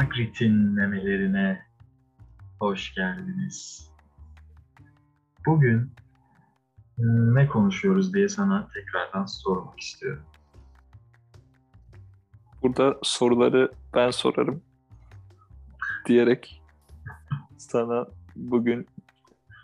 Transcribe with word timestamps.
Magritte'in 0.00 0.54
memelerine 0.54 1.62
hoş 2.60 2.94
geldiniz. 2.94 3.90
Bugün 5.46 5.92
ne 6.98 7.46
konuşuyoruz 7.46 8.14
diye 8.14 8.28
sana 8.28 8.68
tekrardan 8.74 9.26
sormak 9.26 9.80
istiyorum. 9.80 10.22
Burada 12.62 12.98
soruları 13.02 13.72
ben 13.94 14.10
sorarım 14.10 14.62
diyerek 16.06 16.62
sana 17.56 18.06
bugün 18.36 18.86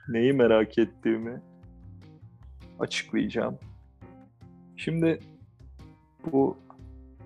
neyi 0.09 0.33
merak 0.33 0.79
ettiğimi 0.79 1.43
açıklayacağım. 2.79 3.59
Şimdi 4.77 5.21
bu 6.33 6.59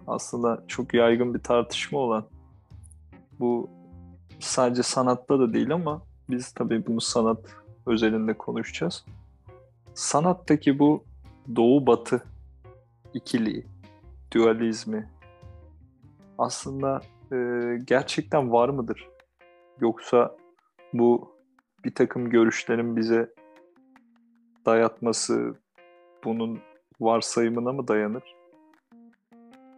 aslında 0.06 0.64
çok 0.68 0.94
yaygın 0.94 1.34
bir 1.34 1.40
tartışma 1.40 1.98
olan 1.98 2.26
bu 3.40 3.70
sadece 4.40 4.82
sanatta 4.82 5.38
da 5.38 5.52
değil 5.52 5.74
ama 5.74 6.02
biz 6.30 6.52
tabii 6.52 6.86
bunu 6.86 7.00
sanat 7.00 7.38
özelinde 7.86 8.34
konuşacağız. 8.34 9.04
Sanattaki 9.94 10.78
bu 10.78 11.04
doğu 11.56 11.86
batı 11.86 12.22
ikiliği, 13.14 13.66
dualizmi 14.34 15.08
aslında 16.38 17.00
e, 17.32 17.36
gerçekten 17.84 18.52
var 18.52 18.68
mıdır? 18.68 19.08
Yoksa 19.80 20.36
bu 20.92 21.36
bir 21.84 21.94
takım 21.94 22.30
görüşlerin 22.30 22.96
bize 22.96 23.34
dayatması 24.66 25.54
bunun 26.24 26.60
varsayımına 27.00 27.72
mı 27.72 27.88
dayanır? 27.88 28.34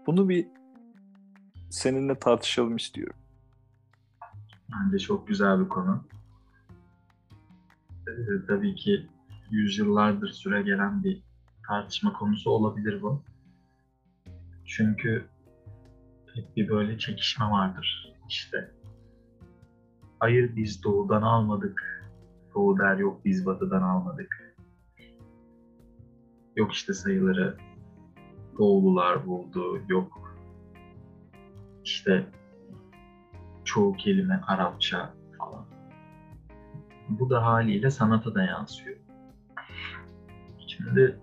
Bunu 0.06 0.28
bir 0.28 0.46
seninle 1.70 2.14
tartışalım 2.14 2.76
istiyorum. 2.76 3.21
Bence 4.72 4.98
çok 4.98 5.28
güzel 5.28 5.60
bir 5.60 5.68
konu. 5.68 6.04
Ee, 8.08 8.46
tabii 8.48 8.74
ki 8.74 9.06
yüzyıllardır 9.50 10.28
süre 10.28 10.62
gelen 10.62 11.04
bir 11.04 11.22
tartışma 11.66 12.12
konusu 12.12 12.50
olabilir 12.50 13.02
bu. 13.02 13.22
Çünkü 14.64 15.24
hep 16.34 16.56
bir 16.56 16.68
böyle 16.68 16.98
çekişme 16.98 17.46
vardır 17.46 18.14
işte. 18.28 18.70
Hayır 20.18 20.56
biz 20.56 20.84
doğudan 20.84 21.22
almadık. 21.22 22.02
Doğu 22.54 22.78
der 22.78 22.96
yok 22.96 23.24
biz 23.24 23.46
batıdan 23.46 23.82
almadık. 23.82 24.54
Yok 26.56 26.72
işte 26.72 26.92
sayıları 26.92 27.56
doğulular 28.58 29.26
buldu. 29.26 29.80
Yok 29.88 30.36
işte 31.84 32.26
çoğu 33.74 33.92
kelime 33.92 34.40
Arapça 34.46 35.14
falan. 35.38 35.66
Bu 37.08 37.30
da 37.30 37.44
haliyle 37.44 37.90
sanata 37.90 38.34
da 38.34 38.42
yansıyor. 38.42 38.96
Şimdi 40.66 41.20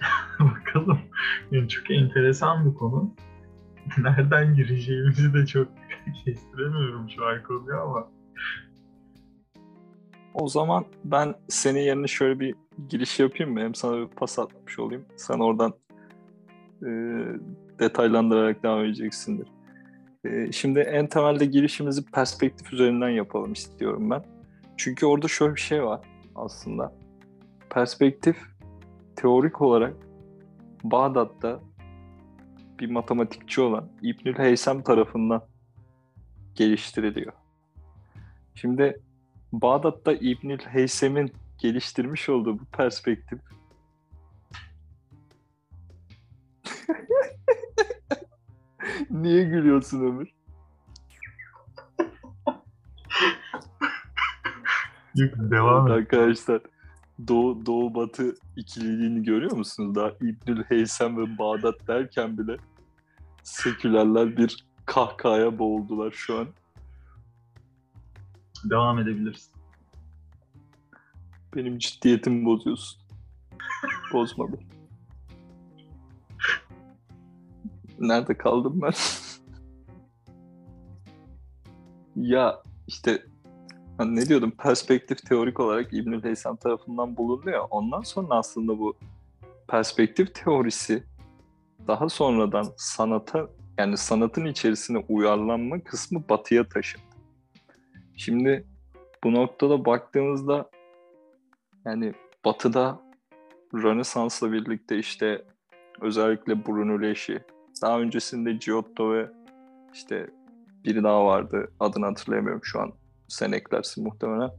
bakalım. 0.40 0.98
Yani 1.50 1.68
çok 1.68 1.90
enteresan 1.90 2.70
bir 2.70 2.74
konu. 2.74 3.14
Nereden 3.98 4.54
gireceğimizi 4.54 5.34
de 5.34 5.46
çok 5.46 5.68
kestiremiyorum 6.24 7.10
şu 7.10 7.26
an 7.26 7.42
konuyu 7.42 7.80
ama. 7.80 8.08
O 10.34 10.48
zaman 10.48 10.84
ben 11.04 11.34
senin 11.48 11.80
yerine 11.80 12.06
şöyle 12.06 12.40
bir 12.40 12.54
giriş 12.88 13.20
yapayım 13.20 13.52
mı? 13.52 13.60
Hem 13.60 13.74
sana 13.74 13.96
bir 13.96 14.06
pas 14.06 14.38
atmış 14.38 14.78
olayım. 14.78 15.04
Sen 15.16 15.38
oradan 15.38 15.74
e, 16.82 16.88
detaylandırarak 17.78 18.62
devam 18.62 18.84
edeceksindir. 18.84 19.55
E, 20.26 20.52
şimdi 20.52 20.80
en 20.80 21.06
temelde 21.06 21.46
girişimizi 21.46 22.04
perspektif 22.04 22.72
üzerinden 22.72 23.08
yapalım 23.08 23.52
istiyorum 23.52 24.10
ben. 24.10 24.24
Çünkü 24.76 25.06
orada 25.06 25.28
şöyle 25.28 25.54
bir 25.54 25.60
şey 25.60 25.84
var 25.84 26.00
aslında. 26.34 26.94
Perspektif 27.70 28.36
teorik 29.16 29.60
olarak 29.62 29.94
Bağdat'ta 30.84 31.60
bir 32.80 32.90
matematikçi 32.90 33.60
olan 33.60 33.88
İbnül 34.02 34.38
Heysem 34.38 34.82
tarafından 34.82 35.42
geliştiriliyor. 36.54 37.32
Şimdi 38.54 39.00
Bağdat'ta 39.52 40.12
İbnül 40.12 40.58
Heysem'in 40.58 41.32
geliştirmiş 41.58 42.28
olduğu 42.28 42.58
bu 42.58 42.64
perspektif 42.64 43.38
Niye 49.10 49.44
gülüyorsun 49.44 50.00
Ömür? 50.00 50.28
Devam 55.16 55.88
et. 55.88 55.92
Arkadaşlar 55.92 56.60
Doğu, 57.28 57.66
Doğu 57.66 57.94
Batı 57.94 58.34
ikililiğini 58.56 59.22
görüyor 59.22 59.56
musunuz? 59.56 59.94
Daha 59.94 60.10
İbnül 60.10 60.62
Heysem 60.64 61.16
ve 61.16 61.38
Bağdat 61.38 61.88
derken 61.88 62.38
bile 62.38 62.56
sekülerler 63.42 64.36
bir 64.36 64.66
kahkahaya 64.86 65.58
boğuldular 65.58 66.10
şu 66.10 66.38
an. 66.38 66.48
Devam 68.70 68.98
edebilirsin. 68.98 69.52
Benim 71.56 71.78
ciddiyetimi 71.78 72.44
bozuyorsun. 72.44 73.00
Bozmadı. 74.12 74.58
Nerede 77.98 78.38
kaldım 78.38 78.80
ben? 78.82 78.92
ya 82.16 82.62
işte 82.86 83.22
hani 83.98 84.16
ne 84.16 84.28
diyordum 84.28 84.50
perspektif 84.50 85.26
teorik 85.26 85.60
olarak 85.60 85.92
İbnül 85.92 86.24
Heysem 86.24 86.56
tarafından 86.56 87.16
bulunuyor. 87.16 87.66
Ondan 87.70 88.00
sonra 88.00 88.34
aslında 88.34 88.78
bu 88.78 88.96
perspektif 89.68 90.34
teorisi 90.34 91.04
daha 91.88 92.08
sonradan 92.08 92.66
sanata 92.76 93.48
yani 93.78 93.96
sanatın 93.96 94.44
içerisine 94.44 94.98
uyarlanma 95.08 95.80
kısmı 95.84 96.28
batıya 96.28 96.68
taşındı. 96.68 97.04
Şimdi 98.16 98.66
bu 99.24 99.32
noktada 99.32 99.84
baktığımızda 99.84 100.70
yani 101.84 102.14
batıda 102.44 103.00
Rönesans'la 103.74 104.52
birlikte 104.52 104.98
işte 104.98 105.44
özellikle 106.00 106.66
Brunelleschi, 106.66 107.44
daha 107.82 108.00
öncesinde 108.00 108.52
Giotto 108.52 109.12
ve 109.12 109.30
işte 109.94 110.26
biri 110.84 111.02
daha 111.02 111.24
vardı. 111.24 111.68
Adını 111.80 112.06
hatırlayamıyorum 112.06 112.64
şu 112.64 112.80
an. 112.80 112.92
Sen 113.28 113.52
eklersin 113.52 114.04
muhtemelen. 114.04 114.50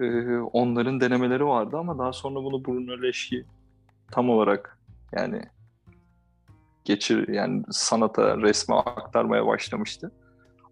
Ee, 0.00 0.38
onların 0.38 1.00
denemeleri 1.00 1.46
vardı 1.46 1.76
ama 1.76 1.98
daha 1.98 2.12
sonra 2.12 2.34
bunu 2.34 2.64
Brunelleschi 2.64 3.44
tam 4.10 4.30
olarak 4.30 4.78
yani 5.12 5.42
geçir 6.84 7.28
yani 7.28 7.62
sanata, 7.70 8.36
resme 8.36 8.74
aktarmaya 8.74 9.46
başlamıştı. 9.46 10.12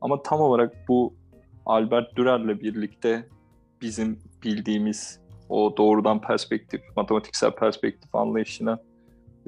Ama 0.00 0.22
tam 0.22 0.40
olarak 0.40 0.88
bu 0.88 1.14
Albert 1.66 2.16
Dürer'le 2.16 2.60
birlikte 2.60 3.28
bizim 3.80 4.18
bildiğimiz 4.44 5.20
o 5.48 5.76
doğrudan 5.76 6.20
perspektif, 6.20 6.80
matematiksel 6.96 7.50
perspektif 7.50 8.14
anlayışına 8.14 8.78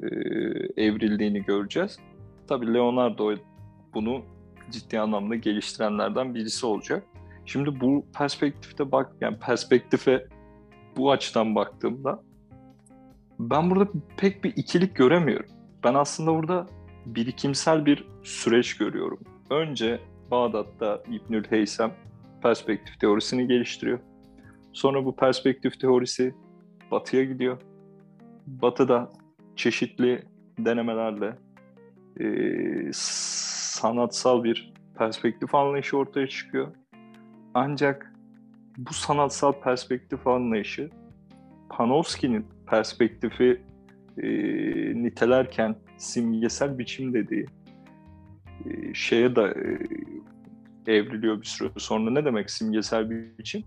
e, 0.03 0.07
evrildiğini 0.83 1.43
göreceğiz. 1.43 1.99
Tabii 2.47 2.73
Leonardo 2.73 3.35
bunu 3.93 4.21
ciddi 4.71 4.99
anlamda 4.99 5.35
geliştirenlerden 5.35 6.35
birisi 6.35 6.65
olacak. 6.65 7.03
Şimdi 7.45 7.79
bu 7.79 8.05
perspektifte 8.17 8.91
bak 8.91 9.11
yani 9.21 9.39
perspektife 9.39 10.27
bu 10.97 11.11
açıdan 11.11 11.55
baktığımda 11.55 12.23
ben 13.39 13.69
burada 13.69 13.89
pek 14.17 14.43
bir 14.43 14.53
ikilik 14.55 14.95
göremiyorum. 14.95 15.49
Ben 15.83 15.93
aslında 15.93 16.33
burada 16.33 16.67
birikimsel 17.05 17.85
bir 17.85 18.07
süreç 18.23 18.77
görüyorum. 18.77 19.19
Önce 19.49 19.99
Bağdat'ta 20.31 21.03
İbnül 21.11 21.43
Heysem 21.49 21.91
perspektif 22.43 22.99
teorisini 22.99 23.47
geliştiriyor. 23.47 23.99
Sonra 24.73 25.05
bu 25.05 25.15
perspektif 25.15 25.79
teorisi 25.79 26.35
Batı'ya 26.91 27.23
gidiyor. 27.23 27.61
Batı'da 28.47 29.09
çeşitli 29.55 30.23
denemelerle 30.59 31.37
e, 32.19 32.89
sanatsal 32.93 34.43
bir 34.43 34.73
perspektif 34.97 35.55
anlayışı 35.55 35.97
ortaya 35.97 36.27
çıkıyor. 36.27 36.75
Ancak 37.53 38.13
bu 38.77 38.93
sanatsal 38.93 39.53
perspektif 39.61 40.27
anlayışı 40.27 40.89
Panofsky'nin 41.69 42.45
perspektifi 42.67 43.61
e, 44.17 44.27
nitelerken 45.03 45.75
simgesel 45.97 46.77
biçim 46.77 47.13
dediği 47.13 47.45
e, 48.65 48.93
şeye 48.93 49.35
da 49.35 49.47
e, 49.49 49.79
evriliyor 50.87 51.41
bir 51.41 51.45
süre 51.47 51.69
sonra. 51.77 52.11
Ne 52.11 52.25
demek 52.25 52.51
simgesel 52.51 53.09
biçim? 53.37 53.63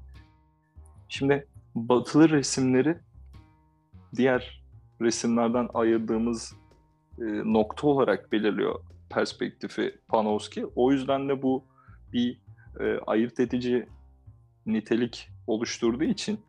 Şimdi 1.08 1.46
batılı 1.75 2.29
resimleri 2.29 2.99
diğer 4.17 4.57
resimlerden 5.00 5.68
ayırdığımız 5.74 6.54
e, 7.18 7.24
nokta 7.24 7.86
olarak 7.86 8.32
belirliyor 8.32 8.80
perspektifi 9.10 9.98
Panofsky. 10.08 10.66
O 10.76 10.92
yüzden 10.92 11.28
de 11.28 11.42
bu 11.42 11.64
bir 12.12 12.40
e, 12.80 12.98
ayırt 13.06 13.40
edici 13.40 13.86
nitelik 14.66 15.28
oluşturduğu 15.46 16.04
için 16.04 16.40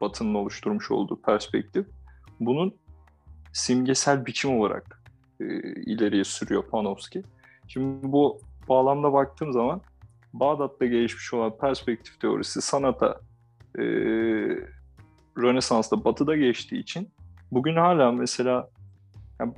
Batı'nın 0.00 0.34
oluşturmuş 0.34 0.90
olduğu 0.90 1.22
perspektif 1.22 1.86
bunun 2.40 2.74
simgesel 3.52 4.26
biçim 4.26 4.58
olarak 4.58 5.02
e, 5.40 5.44
ileriye 5.82 6.24
sürüyor 6.24 6.62
Panofsky. 6.62 7.24
Şimdi 7.68 8.12
bu 8.12 8.40
bağlamda 8.68 9.12
baktığım 9.12 9.52
zaman 9.52 9.80
Bağdat'ta 10.32 10.86
gelişmiş 10.86 11.34
olan 11.34 11.58
perspektif 11.58 12.20
teorisi 12.20 12.62
sanata 12.62 13.20
e, 13.78 13.82
Rönesans'ta 15.38 16.04
Batı'da 16.04 16.36
geçtiği 16.36 16.78
için 16.78 17.08
bugün 17.52 17.76
hala 17.76 18.12
mesela 18.12 18.70
yani 19.40 19.54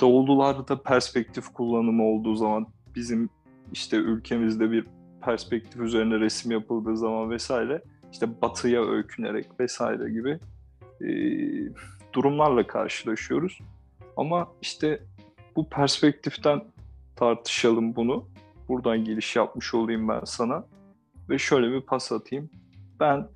Doğulularda 0.00 0.82
perspektif 0.82 1.48
kullanımı 1.48 2.04
olduğu 2.04 2.34
zaman 2.34 2.66
bizim 2.94 3.30
işte 3.72 3.96
ülkemizde 3.96 4.70
bir 4.70 4.86
perspektif 5.20 5.80
üzerine 5.80 6.20
resim 6.20 6.50
yapıldığı 6.50 6.96
zaman 6.96 7.30
vesaire 7.30 7.82
işte 8.12 8.42
batıya 8.42 8.84
öykünerek 8.84 9.60
vesaire 9.60 10.10
gibi 10.10 10.38
e, 11.00 11.08
durumlarla 12.12 12.66
karşılaşıyoruz. 12.66 13.58
Ama 14.16 14.48
işte 14.62 15.02
bu 15.56 15.68
perspektiften 15.68 16.62
tartışalım 17.16 17.96
bunu. 17.96 18.28
Buradan 18.68 19.04
giriş 19.04 19.36
yapmış 19.36 19.74
olayım 19.74 20.08
ben 20.08 20.24
sana. 20.24 20.66
Ve 21.28 21.38
şöyle 21.38 21.72
bir 21.72 21.80
pas 21.80 22.12
atayım. 22.12 22.50
Ben 23.00 23.28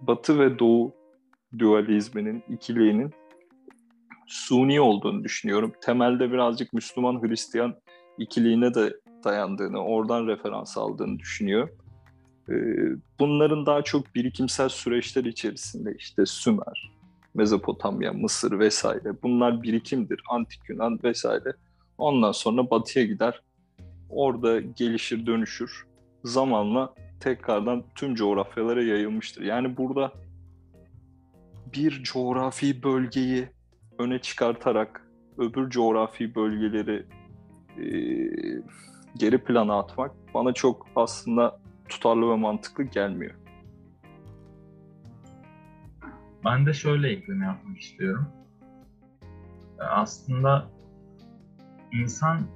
Batı 0.00 0.38
ve 0.38 0.58
Doğu 0.58 0.97
dualizminin, 1.58 2.44
ikiliğinin 2.48 3.10
suni 4.26 4.80
olduğunu 4.80 5.24
düşünüyorum. 5.24 5.72
Temelde 5.80 6.32
birazcık 6.32 6.72
Müslüman-Hristiyan 6.72 7.74
ikiliğine 8.18 8.74
de 8.74 8.96
dayandığını, 9.24 9.84
oradan 9.84 10.26
referans 10.26 10.78
aldığını 10.78 11.18
düşünüyor. 11.18 11.68
Ee, 12.48 12.54
bunların 13.18 13.66
daha 13.66 13.82
çok 13.82 14.14
birikimsel 14.14 14.68
süreçler 14.68 15.24
içerisinde 15.24 15.94
işte 15.98 16.26
Sümer, 16.26 16.92
Mezopotamya, 17.34 18.12
Mısır 18.12 18.58
vesaire 18.58 19.22
bunlar 19.22 19.62
birikimdir. 19.62 20.20
Antik 20.30 20.60
Yunan 20.68 21.00
vesaire. 21.04 21.52
Ondan 21.98 22.32
sonra 22.32 22.70
batıya 22.70 23.04
gider. 23.04 23.42
Orada 24.10 24.60
gelişir, 24.60 25.26
dönüşür. 25.26 25.86
Zamanla 26.24 26.94
tekrardan 27.20 27.84
tüm 27.94 28.14
coğrafyalara 28.14 28.82
yayılmıştır. 28.82 29.42
Yani 29.42 29.76
burada 29.76 30.12
bir 31.74 32.02
coğrafi 32.02 32.82
bölgeyi 32.82 33.48
öne 33.98 34.18
çıkartarak 34.18 35.08
öbür 35.38 35.70
coğrafi 35.70 36.34
bölgeleri 36.34 37.06
e, 37.78 37.86
geri 39.16 39.44
plana 39.44 39.78
atmak 39.78 40.12
bana 40.34 40.52
çok 40.52 40.86
aslında 40.96 41.60
tutarlı 41.88 42.30
ve 42.30 42.36
mantıklı 42.36 42.84
gelmiyor. 42.84 43.34
Ben 46.44 46.66
de 46.66 46.72
şöyle 46.72 47.08
ekleme 47.08 47.44
yapmak 47.44 47.78
istiyorum. 47.78 48.28
E, 49.80 49.82
aslında 49.82 50.70
insan 51.92 52.46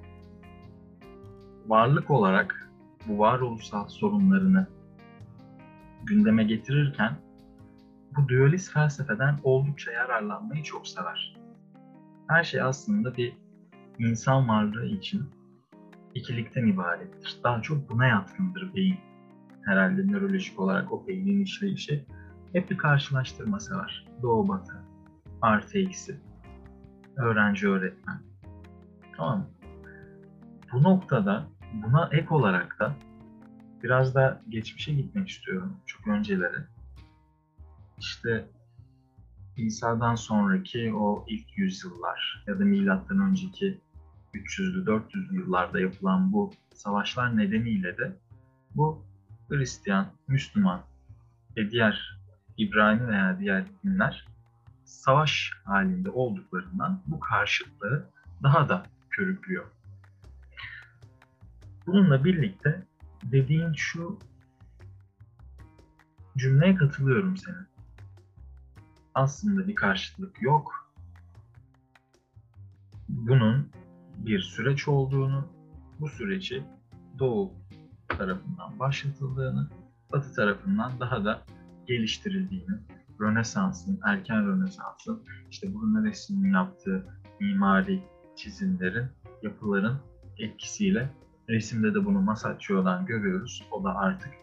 varlık 1.67 2.11
olarak 2.11 2.71
bu 3.09 3.19
varoluşsal 3.19 3.89
sorunlarını 3.89 4.67
gündeme 6.05 6.45
getirirken 6.45 7.17
bu 8.17 8.29
dualist 8.29 8.73
felsefeden 8.73 9.39
oldukça 9.43 9.93
yararlanmayı 9.93 10.63
çok 10.63 10.89
sever. 10.89 11.37
Her 12.29 12.45
şey 12.45 12.63
aslında 12.63 13.17
bir 13.17 13.37
insan 13.99 14.49
varlığı 14.49 14.87
için 14.87 15.31
ikilikten 16.15 16.67
ibarettir. 16.67 17.41
Daha 17.45 17.63
çok 17.63 17.91
buna 17.91 18.07
yatkındır 18.07 18.75
beyin. 18.75 18.99
Herhalde 19.65 20.07
nörolojik 20.07 20.61
olarak 20.61 20.93
o 20.93 21.07
beynin 21.09 21.43
işleyişi. 21.43 22.07
Hep 22.53 22.71
bir 22.71 22.79
karşılaştırma 22.79 23.61
sever. 23.61 24.07
Doğu 24.23 24.49
batı, 24.49 24.85
artı 25.43 25.79
eksi, 25.79 26.21
öğrenci 27.17 27.69
öğretmen. 27.69 28.23
Tamam 29.17 29.39
mı? 29.39 29.47
Bu 30.73 30.83
noktada 30.83 31.47
buna 31.73 32.09
ek 32.13 32.27
olarak 32.31 32.81
da 32.81 32.95
biraz 33.83 34.15
da 34.15 34.43
geçmişe 34.49 34.93
gitmek 34.93 35.29
istiyorum. 35.29 35.77
Çok 35.87 36.09
öncelere 36.09 36.67
işte 38.03 38.49
İsa'dan 39.57 40.15
sonraki 40.15 40.95
o 40.95 41.25
ilk 41.29 41.59
yüzyıllar 41.59 42.45
ya 42.47 42.59
da 42.59 42.65
milattan 42.65 43.19
önceki 43.19 43.81
300'lü 44.35 44.85
400'lü 44.85 45.35
yıllarda 45.35 45.81
yapılan 45.81 46.33
bu 46.33 46.53
savaşlar 46.75 47.37
nedeniyle 47.37 47.99
de 47.99 48.17
bu 48.75 49.05
Hristiyan, 49.49 50.07
Müslüman 50.29 50.83
ve 51.57 51.71
diğer 51.71 52.19
İbrani 52.57 53.09
veya 53.09 53.39
diğer 53.39 53.65
dinler 53.85 54.27
savaş 54.85 55.51
halinde 55.65 56.11
olduklarından 56.11 57.03
bu 57.07 57.21
karşıtlığı 57.21 58.11
daha 58.43 58.69
da 58.69 58.83
körüklüyor. 59.11 59.65
Bununla 61.87 62.25
birlikte 62.25 62.87
dediğin 63.23 63.73
şu 63.73 64.19
cümleye 66.37 66.75
katılıyorum 66.75 67.37
senin 67.37 67.72
aslında 69.15 69.69
bir 69.69 69.75
karşıtlık 69.75 70.43
yok. 70.43 70.93
Bunun 73.09 73.69
bir 74.17 74.41
süreç 74.41 74.89
olduğunu, 74.89 75.49
bu 76.01 76.09
süreci 76.09 76.65
Doğu 77.19 77.53
tarafından 78.09 78.79
başlatıldığını, 78.79 79.69
Batı 80.13 80.35
tarafından 80.35 81.01
daha 81.01 81.25
da 81.25 81.43
geliştirildiğini, 81.87 82.79
Rönesans'ın, 83.21 84.01
erken 84.05 84.47
Rönesans'ın, 84.47 85.23
işte 85.51 85.75
Bruno 85.75 86.05
Resmi'nin 86.05 86.53
yaptığı 86.53 87.07
mimari 87.41 88.03
çizimlerin, 88.37 89.07
yapıların 89.43 90.01
etkisiyle 90.39 91.11
resimde 91.49 91.95
de 91.95 92.05
bunu 92.05 92.21
Masaccio'dan 92.21 93.07
görüyoruz. 93.07 93.67
O 93.71 93.85
da 93.85 93.97
artık 93.97 94.42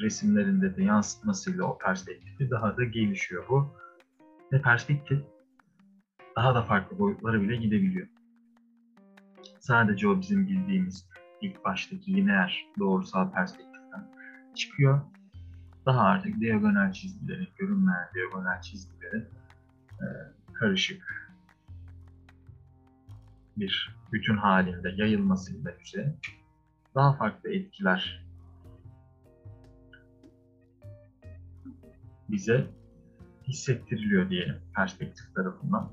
resimlerinde 0.00 0.76
de 0.76 0.82
yansıtmasıyla 0.82 1.64
o 1.64 1.78
perspektifi 1.78 2.50
daha 2.50 2.76
da 2.76 2.84
gelişiyor 2.84 3.44
bu. 3.48 3.76
Ve 4.52 4.62
perspektif 4.62 5.20
daha 6.36 6.54
da 6.54 6.62
farklı 6.62 6.98
boyutlara 6.98 7.42
bile 7.42 7.56
gidebiliyor. 7.56 8.06
Sadece 9.60 10.08
o 10.08 10.20
bizim 10.20 10.46
bildiğimiz 10.46 11.08
ilk 11.40 11.64
baştaki 11.64 12.14
lineer 12.14 12.66
doğrusal 12.78 13.32
perspektiften 13.32 14.10
çıkıyor. 14.54 15.00
Daha 15.86 16.00
artık 16.00 16.40
diagonal 16.40 16.92
çizgilerin, 16.92 17.48
görünmeyen 17.58 18.08
diagonal 18.14 18.62
çizgilerin 18.62 19.24
e, 20.00 20.06
karışık 20.52 21.32
bir 23.56 23.96
bütün 24.12 24.36
halinde 24.36 24.94
yayılmasıyla 24.96 25.72
bize 25.84 26.16
daha 26.94 27.12
farklı 27.12 27.50
etkiler 27.50 28.25
bize 32.28 32.66
hissettiriliyor 33.48 34.30
diyelim 34.30 34.56
perspektif 34.76 35.34
tarafından. 35.34 35.92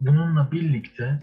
Bununla 0.00 0.52
birlikte 0.52 1.18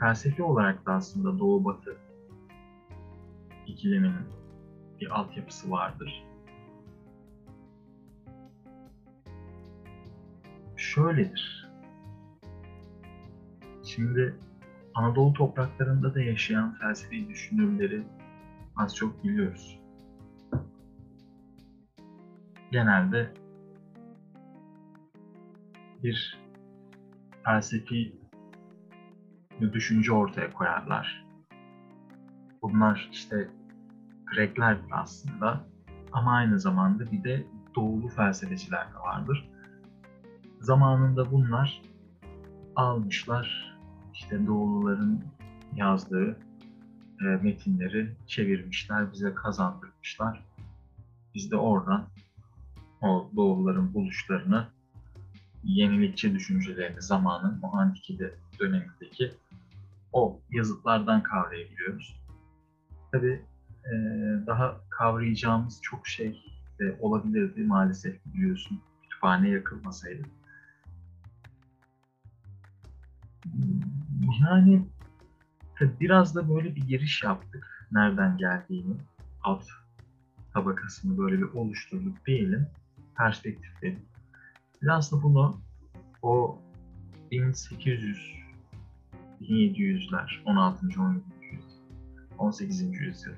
felsefi 0.00 0.42
olarak 0.42 0.86
da 0.86 0.92
aslında 0.92 1.38
Doğu 1.38 1.64
Batı 1.64 1.96
ikileminin 3.66 4.26
bir 5.00 5.20
altyapısı 5.20 5.70
vardır. 5.70 6.24
Şöyledir. 10.76 11.70
Şimdi 13.84 14.34
Anadolu 14.94 15.32
topraklarında 15.32 16.14
da 16.14 16.22
yaşayan 16.22 16.74
felsefi 16.74 17.28
düşünürleri 17.28 18.02
az 18.76 18.96
çok 18.96 19.24
biliyoruz. 19.24 19.80
Genelde 22.70 23.34
bir 26.02 26.38
felsefi 27.44 28.16
bir 29.60 29.72
düşünce 29.72 30.12
ortaya 30.12 30.50
koyarlar. 30.50 31.24
Bunlar 32.62 33.08
işte 33.12 33.50
Grekler 34.26 34.78
aslında 34.90 35.60
ama 36.12 36.32
aynı 36.32 36.60
zamanda 36.60 37.12
bir 37.12 37.24
de 37.24 37.46
doğulu 37.74 38.08
felsefeciler 38.08 38.86
de 38.92 38.98
vardır. 38.98 39.50
Zamanında 40.60 41.32
bunlar 41.32 41.82
almışlar 42.76 43.73
işte 44.14 44.46
Doğuluların 44.46 45.24
yazdığı 45.76 46.36
e, 47.20 47.24
metinleri 47.24 48.16
çevirmişler, 48.26 49.12
bize 49.12 49.34
kazandırmışlar. 49.34 50.44
Biz 51.34 51.50
de 51.50 51.56
oradan 51.56 52.08
o 53.00 53.30
doğruların 53.36 53.94
buluşlarını, 53.94 54.68
yenilikçi 55.64 56.34
düşüncelerini 56.34 57.02
zamanın 57.02 57.60
o 57.62 57.76
antikide 57.76 58.34
dönemindeki 58.60 59.34
o 60.12 60.40
yazıtlardan 60.50 61.22
kavrayabiliyoruz. 61.22 62.20
Tabii 63.12 63.42
e, 63.84 63.92
daha 64.46 64.80
kavrayacağımız 64.90 65.80
çok 65.82 66.06
şey 66.08 66.44
de 66.80 66.96
olabilirdi 67.00 67.62
maalesef 67.62 68.26
biliyorsun 68.26 68.80
kütüphane 69.02 69.48
yakılmasaydı. 69.48 70.22
Yani 74.40 74.82
biraz 76.00 76.34
da 76.34 76.48
böyle 76.48 76.76
bir 76.76 76.82
giriş 76.86 77.22
yaptık. 77.22 77.88
Nereden 77.92 78.36
geldiğini, 78.36 78.96
alt 79.42 79.64
tabakasını 80.52 81.18
böyle 81.18 81.38
bir 81.38 81.52
oluşturduk 81.52 82.26
diyelim. 82.26 82.66
Perspektifleri. 83.16 83.98
Biraz 84.82 85.12
da 85.12 85.22
bunu 85.22 85.60
o 86.22 86.58
1800 87.30 88.34
1700'ler, 89.40 90.42
16. 90.44 90.86
17. 91.00 91.24
yüzyıl, 91.42 91.82
18. 92.38 92.82
yüzyıl. 93.00 93.34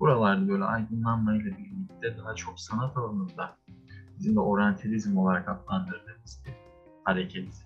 Buralarda 0.00 0.48
böyle 0.48 0.64
aydınlanmayla 0.64 1.44
birlikte 1.44 2.18
daha 2.18 2.34
çok 2.34 2.60
sanat 2.60 2.96
alanında 2.96 3.56
bizim 4.18 4.34
de 4.34 4.40
oryantalizm 4.40 5.18
olarak 5.18 5.48
adlandırdığımız 5.48 6.42
bir 6.46 6.52
hareket. 7.04 7.65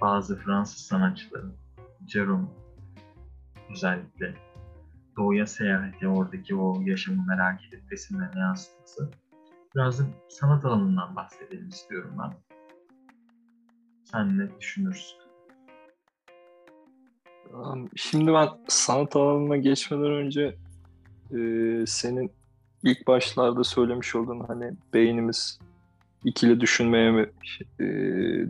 Bazı 0.00 0.38
Fransız 0.38 0.86
sanatçıların, 0.86 1.54
Jerome 2.06 2.48
özellikle 3.70 4.34
doğuya 5.16 5.46
seyahati, 5.46 6.08
oradaki 6.08 6.56
o 6.56 6.80
yaşamı 6.80 7.26
merak 7.26 7.64
edip 7.64 7.92
resimlerine 7.92 8.40
yansıtması. 8.40 9.10
Biraz 9.74 9.98
da 10.00 10.04
sanat 10.28 10.64
alanından 10.64 11.16
bahsedelim 11.16 11.68
istiyorum 11.68 12.16
ben. 12.18 12.32
Sen 14.04 14.38
ne 14.38 14.60
düşünürsün? 14.60 15.18
Şimdi 17.96 18.32
ben 18.32 18.48
sanat 18.68 19.16
alanına 19.16 19.56
geçmeden 19.56 20.12
önce 20.12 20.56
e, 21.30 21.38
senin 21.86 22.32
ilk 22.82 23.06
başlarda 23.06 23.64
söylemiş 23.64 24.14
olduğun 24.14 24.40
hani 24.40 24.72
beynimiz 24.94 25.58
ikili 26.24 26.60
düşünmeye 26.60 27.10
mi 27.10 27.30
e, 27.80 27.84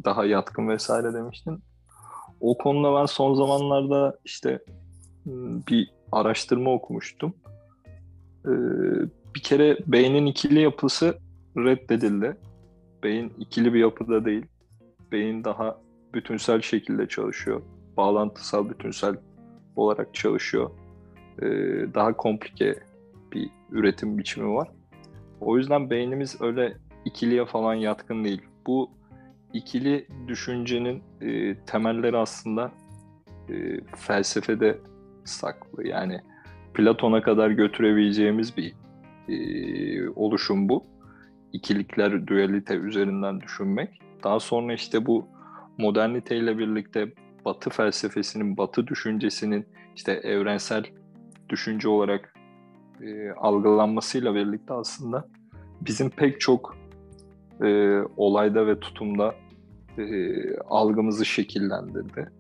daha 0.05 0.25
yatkın 0.25 0.69
vesaire 0.69 1.15
demiştin. 1.15 1.59
O 2.41 2.59
konuda 2.59 3.01
ben 3.01 3.07
son 3.07 3.35
zamanlarda 3.35 4.19
işte 4.25 4.59
bir 5.69 5.91
araştırma 6.13 6.73
okumuştum. 6.73 7.35
E, 8.45 8.53
bir 9.35 9.41
kere 9.41 9.79
beynin 9.87 10.27
ikili 10.27 10.61
yapısı 10.61 11.19
reddedildi. 11.57 12.37
Beyin 13.03 13.33
ikili 13.39 13.75
bir 13.75 13.79
yapıda 13.79 14.25
değil. 14.25 14.47
Beyin 15.13 15.45
daha 15.45 15.79
bütünsel 16.15 16.61
şekilde 16.61 17.09
çalışıyor 17.09 17.63
bağlantısal 18.01 18.71
bütünsel 18.71 19.17
olarak 19.77 20.15
çalışıyor. 20.15 20.71
Ee, 21.43 21.47
daha 21.95 22.17
komplike 22.17 22.75
bir 23.33 23.51
üretim 23.71 24.19
biçimi 24.19 24.55
var. 24.55 24.69
O 25.41 25.59
yüzden 25.59 25.91
beynimiz 25.91 26.41
öyle 26.41 26.77
ikiliye 27.05 27.47
falan 27.47 27.75
yatkın 27.75 28.25
değil. 28.25 28.43
Bu 28.67 28.91
ikili 29.53 30.07
düşüncenin 30.29 31.03
e, 31.21 31.57
temelleri 31.59 32.17
aslında 32.17 32.73
e, 33.49 33.81
felsefede 33.97 34.79
saklı. 35.25 35.89
Yani 35.89 36.21
Platon'a 36.75 37.23
kadar 37.23 37.51
götürebileceğimiz 37.51 38.57
bir 38.57 38.75
e, 39.29 40.09
oluşum 40.09 40.69
bu. 40.69 40.85
İkilikler, 41.53 42.27
dualite 42.27 42.75
üzerinden 42.75 43.41
düşünmek. 43.41 44.01
Daha 44.25 44.41
sonra 44.41 44.75
işte 44.75 45.07
bu 45.07 45.29
moderniteyle 45.79 46.59
birlikte 46.59 47.13
Batı 47.45 47.71
felsefesinin, 47.71 48.57
Batı 48.57 48.87
düşüncesinin 48.87 49.67
işte 49.97 50.13
evrensel 50.13 50.85
düşünce 51.49 51.89
olarak 51.89 52.35
e, 53.03 53.31
algılanmasıyla 53.31 54.35
birlikte 54.35 54.75
aslında 54.75 55.29
bizim 55.81 56.11
pek 56.11 56.41
çok 56.41 56.77
e, 57.63 58.01
olayda 58.17 58.67
ve 58.67 58.81
tutumda 58.81 59.35
e, 59.99 60.35
algımızı 60.59 61.25
şekillendirdi. 61.25 62.31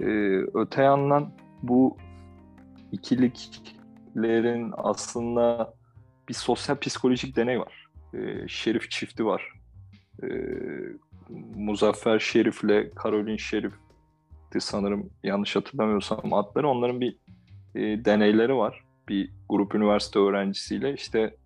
E, 0.00 0.06
öte 0.54 0.82
yandan 0.82 1.32
bu 1.62 1.96
ikiliklerin 2.92 4.72
aslında 4.76 5.74
bir 6.28 6.34
sosyal 6.34 6.76
psikolojik 6.76 7.36
deney 7.36 7.60
var. 7.60 7.86
E, 8.14 8.48
Şerif 8.48 8.90
çifti 8.90 9.26
var. 9.26 9.52
E, 10.22 10.28
Muzaffer 11.54 12.18
Şerif'le 12.18 12.94
Karolin 12.94 13.36
Şerif 13.36 13.72
sanırım 14.60 15.10
yanlış 15.22 15.56
hatırlamıyorsam 15.56 16.32
adları. 16.32 16.68
Onların 16.68 17.00
bir 17.00 17.16
e, 17.74 18.04
deneyleri 18.04 18.56
var. 18.56 18.84
Bir 19.08 19.30
grup 19.48 19.74
üniversite 19.74 20.18
öğrencisiyle 20.18 20.94
işte 20.94 21.36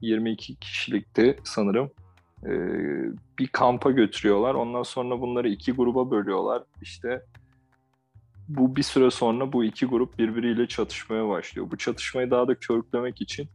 22 0.00 0.56
kişilikte 0.56 1.36
sanırım 1.44 1.90
e, 2.46 2.52
bir 3.38 3.46
kampa 3.46 3.90
götürüyorlar. 3.90 4.54
Ondan 4.54 4.82
sonra 4.82 5.20
bunları 5.20 5.48
iki 5.48 5.72
gruba 5.72 6.10
bölüyorlar. 6.10 6.62
İşte 6.82 7.22
bu 8.48 8.76
bir 8.76 8.82
süre 8.82 9.10
sonra 9.10 9.52
bu 9.52 9.64
iki 9.64 9.86
grup 9.86 10.18
birbiriyle 10.18 10.66
çatışmaya 10.68 11.28
başlıyor. 11.28 11.70
Bu 11.70 11.76
çatışmayı 11.76 12.30
daha 12.30 12.48
da 12.48 12.54
körüklemek 12.54 13.22
için 13.22 13.48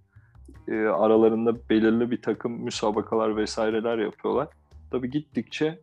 e, 0.68 0.76
aralarında 0.76 1.70
belirli 1.70 2.12
bir 2.12 2.22
takım 2.22 2.52
müsabakalar 2.52 3.38
vesaireler 3.38 3.98
yapıyorlar. 3.98 4.48
Tabii 4.92 5.10
gittikçe 5.10 5.80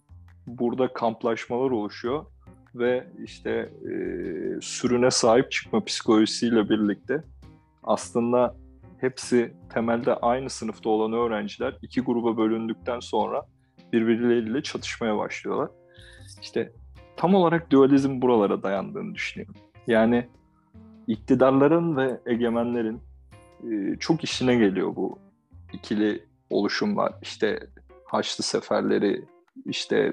burada 0.46 0.92
kamplaşmalar 0.92 1.70
oluşuyor 1.70 2.24
ve 2.74 3.06
işte 3.24 3.50
e, 3.50 3.92
sürüne 4.60 5.10
sahip 5.10 5.52
çıkma 5.52 5.84
psikolojisiyle 5.84 6.68
birlikte 6.68 7.22
aslında 7.82 8.56
hepsi 9.00 9.54
temelde 9.74 10.14
aynı 10.14 10.50
sınıfta 10.50 10.90
olan 10.90 11.12
öğrenciler 11.12 11.76
iki 11.82 12.00
gruba 12.00 12.36
bölündükten 12.36 13.00
sonra 13.00 13.42
birbirleriyle 13.92 14.62
çatışmaya 14.62 15.18
başlıyorlar. 15.18 15.68
İşte 16.42 16.72
tam 17.16 17.34
olarak 17.34 17.70
dualizm 17.70 18.20
buralara 18.22 18.62
dayandığını 18.62 19.14
düşünüyorum. 19.14 19.54
Yani 19.86 20.28
iktidarların 21.06 21.96
ve 21.96 22.20
egemenlerin 22.26 23.00
e, 23.70 23.96
çok 24.00 24.24
işine 24.24 24.56
geliyor 24.56 24.96
bu 24.96 25.18
ikili 25.72 26.24
oluşumlar. 26.50 27.12
İşte 27.22 27.60
Haçlı 28.04 28.44
seferleri, 28.44 29.24
işte 29.66 30.12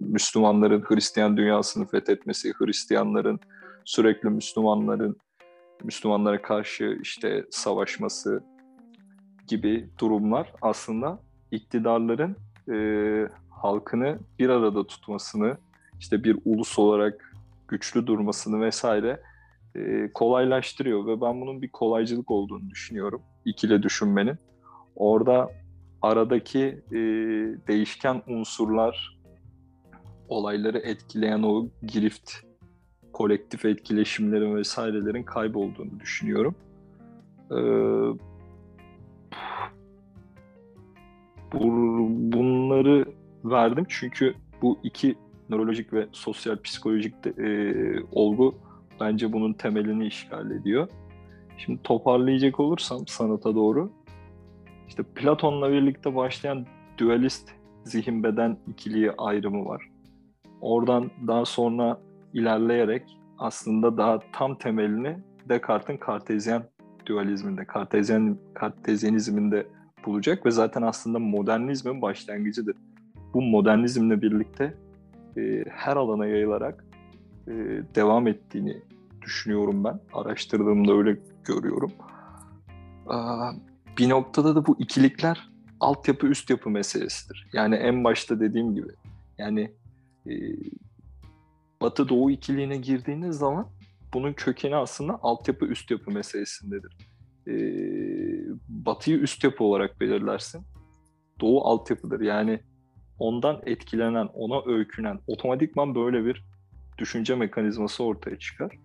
Müslümanların 0.00 0.82
Hristiyan 0.82 1.36
dünyasını 1.36 1.86
fethetmesi, 1.86 2.52
Hristiyanların 2.58 3.40
sürekli 3.84 4.28
Müslümanların 4.30 5.16
Müslümanlara 5.84 6.42
karşı 6.42 6.98
işte 7.02 7.44
savaşması 7.50 8.44
gibi 9.46 9.88
durumlar 9.98 10.52
aslında 10.62 11.20
iktidarların 11.50 12.36
e, 12.72 12.76
halkını 13.50 14.18
bir 14.38 14.48
arada 14.48 14.86
tutmasını, 14.86 15.56
işte 16.00 16.24
bir 16.24 16.38
ulus 16.44 16.78
olarak 16.78 17.34
güçlü 17.68 18.06
durmasını 18.06 18.60
vesaire 18.60 19.20
e, 19.76 20.10
kolaylaştırıyor 20.14 21.06
ve 21.06 21.20
ben 21.20 21.40
bunun 21.40 21.62
bir 21.62 21.68
kolaycılık 21.68 22.30
olduğunu 22.30 22.70
düşünüyorum 22.70 23.22
ikili 23.44 23.82
düşünmenin. 23.82 24.36
Orada 24.96 25.50
aradaki 26.02 26.60
e, 26.90 26.98
değişken 27.68 28.22
unsurlar 28.26 29.18
olayları 30.28 30.78
etkileyen 30.78 31.42
o 31.42 31.68
girift, 31.82 32.32
kolektif 33.14 33.64
etkileşimlerin 33.64 34.56
vesairelerin 34.56 35.22
kaybolduğunu 35.22 36.00
düşünüyorum. 36.00 36.54
Ee, 37.50 37.56
bunları 42.32 43.04
verdim 43.44 43.84
çünkü 43.88 44.34
bu 44.62 44.78
iki 44.82 45.14
nörolojik 45.50 45.92
ve 45.92 46.06
sosyal 46.12 46.62
psikolojik 46.62 47.24
de, 47.24 47.30
e, 47.30 47.48
olgu 48.12 48.54
bence 49.00 49.32
bunun 49.32 49.52
temelini 49.52 50.06
işgal 50.06 50.50
ediyor. 50.50 50.88
Şimdi 51.58 51.82
toparlayacak 51.82 52.60
olursam 52.60 53.06
sanata 53.06 53.54
doğru, 53.54 53.92
işte 54.88 55.02
Platon'la 55.02 55.72
birlikte 55.72 56.14
başlayan 56.14 56.66
dualist 56.98 57.50
zihin 57.84 58.22
beden 58.22 58.58
ikiliği 58.68 59.12
ayrımı 59.18 59.64
var. 59.64 59.90
Oradan 60.60 61.10
daha 61.26 61.44
sonra 61.44 62.00
ilerleyerek 62.34 63.18
aslında 63.38 63.96
daha 63.96 64.18
tam 64.32 64.58
temelini 64.58 65.18
Descartes'in 65.48 65.96
kartezyen 65.96 66.62
dualizminde, 67.06 67.64
kartezyen 67.64 68.38
kartezyenizminde 68.54 69.66
bulacak 70.06 70.46
ve 70.46 70.50
zaten 70.50 70.82
aslında 70.82 71.18
modernizmin 71.18 72.02
başlangıcıdır. 72.02 72.76
Bu 73.34 73.42
modernizmle 73.42 74.22
birlikte 74.22 74.74
e, 75.36 75.64
her 75.70 75.96
alana 75.96 76.26
yayılarak 76.26 76.84
e, 77.48 77.52
devam 77.94 78.26
ettiğini 78.26 78.82
düşünüyorum 79.22 79.84
ben. 79.84 80.00
Araştırdığımda 80.12 80.92
öyle 80.92 81.18
görüyorum. 81.44 81.92
Aa, 83.06 83.52
bir 83.98 84.08
noktada 84.08 84.54
da 84.54 84.66
bu 84.66 84.76
ikilikler 84.78 85.50
altyapı 85.80 86.26
üst 86.26 86.50
yapı 86.50 86.70
meselesidir. 86.70 87.48
Yani 87.52 87.74
en 87.74 88.04
başta 88.04 88.40
dediğim 88.40 88.74
gibi 88.74 88.88
yani 89.38 89.70
e, 90.26 90.32
Batı 91.80 92.08
Doğu 92.08 92.30
ikiliğine 92.30 92.76
girdiğiniz 92.76 93.36
zaman 93.36 93.68
bunun 94.14 94.32
kökeni 94.32 94.76
aslında 94.76 95.18
altyapı 95.22 95.66
üst 95.66 95.90
yapı 95.90 96.10
meselesindedir. 96.10 96.96
E, 97.48 97.54
Batı'yı 98.68 99.18
üst 99.18 99.44
yapı 99.44 99.64
olarak 99.64 100.00
belirlersin. 100.00 100.62
Doğu 101.40 101.64
altyapıdır. 101.64 102.20
Yani 102.20 102.60
ondan 103.18 103.62
etkilenen, 103.66 104.26
ona 104.34 104.62
öykünen, 104.66 105.20
otomatikman 105.26 105.94
böyle 105.94 106.24
bir 106.24 106.44
düşünce 106.98 107.34
mekanizması 107.34 108.04
ortaya 108.04 108.38
çıkar. 108.38 108.78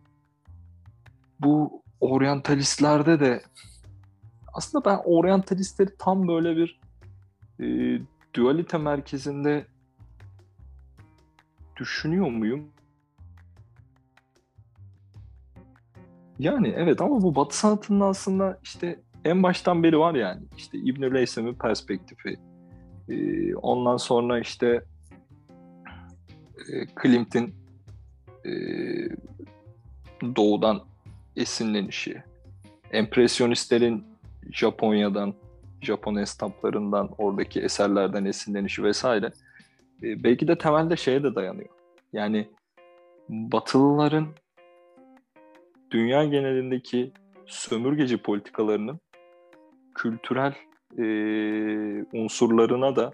Bu 1.39 1.83
oryantalistlerde 2.01 3.19
de 3.19 3.41
aslında 4.53 4.85
ben 4.85 4.99
oryantalistleri 5.05 5.89
tam 5.99 6.27
böyle 6.27 6.57
bir 6.57 6.79
e, 7.59 7.99
dualite 8.35 8.77
merkezinde 8.77 9.65
düşünüyor 11.79 12.27
muyum? 12.27 12.71
Yani 16.39 16.73
evet 16.77 17.01
ama 17.01 17.21
bu 17.21 17.35
Batı 17.35 17.57
sanatının 17.57 17.99
aslında 17.99 18.59
işte 18.63 18.99
en 19.25 19.43
baştan 19.43 19.83
beri 19.83 19.99
var 19.99 20.15
yani. 20.15 20.41
İşte 20.57 20.77
İbn 20.77 21.15
Leysem'in 21.15 21.53
perspektifi. 21.53 22.37
Ee, 23.09 23.55
ondan 23.55 23.97
sonra 23.97 24.39
işte 24.39 24.83
e, 26.69 26.85
Klimt'in 26.95 27.55
e, 28.45 28.51
doğudan 30.35 30.81
esinlenişi. 31.35 32.23
Empresyonistlerin 32.91 34.03
Japonya'dan, 34.51 35.33
Japon 35.81 36.15
estamplarından, 36.15 37.09
oradaki 37.17 37.61
eserlerden 37.61 38.25
esinlenişi 38.25 38.83
vesaire. 38.83 39.31
E, 40.03 40.23
belki 40.23 40.47
de 40.47 40.57
temelde 40.57 40.97
şeye 40.97 41.23
de 41.23 41.35
dayanıyor. 41.35 41.69
Yani 42.13 42.47
Batılıların 43.29 44.27
dünya 45.91 46.25
genelindeki 46.25 47.11
sömürgeci 47.45 48.17
politikalarının 48.17 48.99
kültürel 49.95 50.53
e, 50.97 51.03
unsurlarına 52.13 52.95
da 52.95 53.11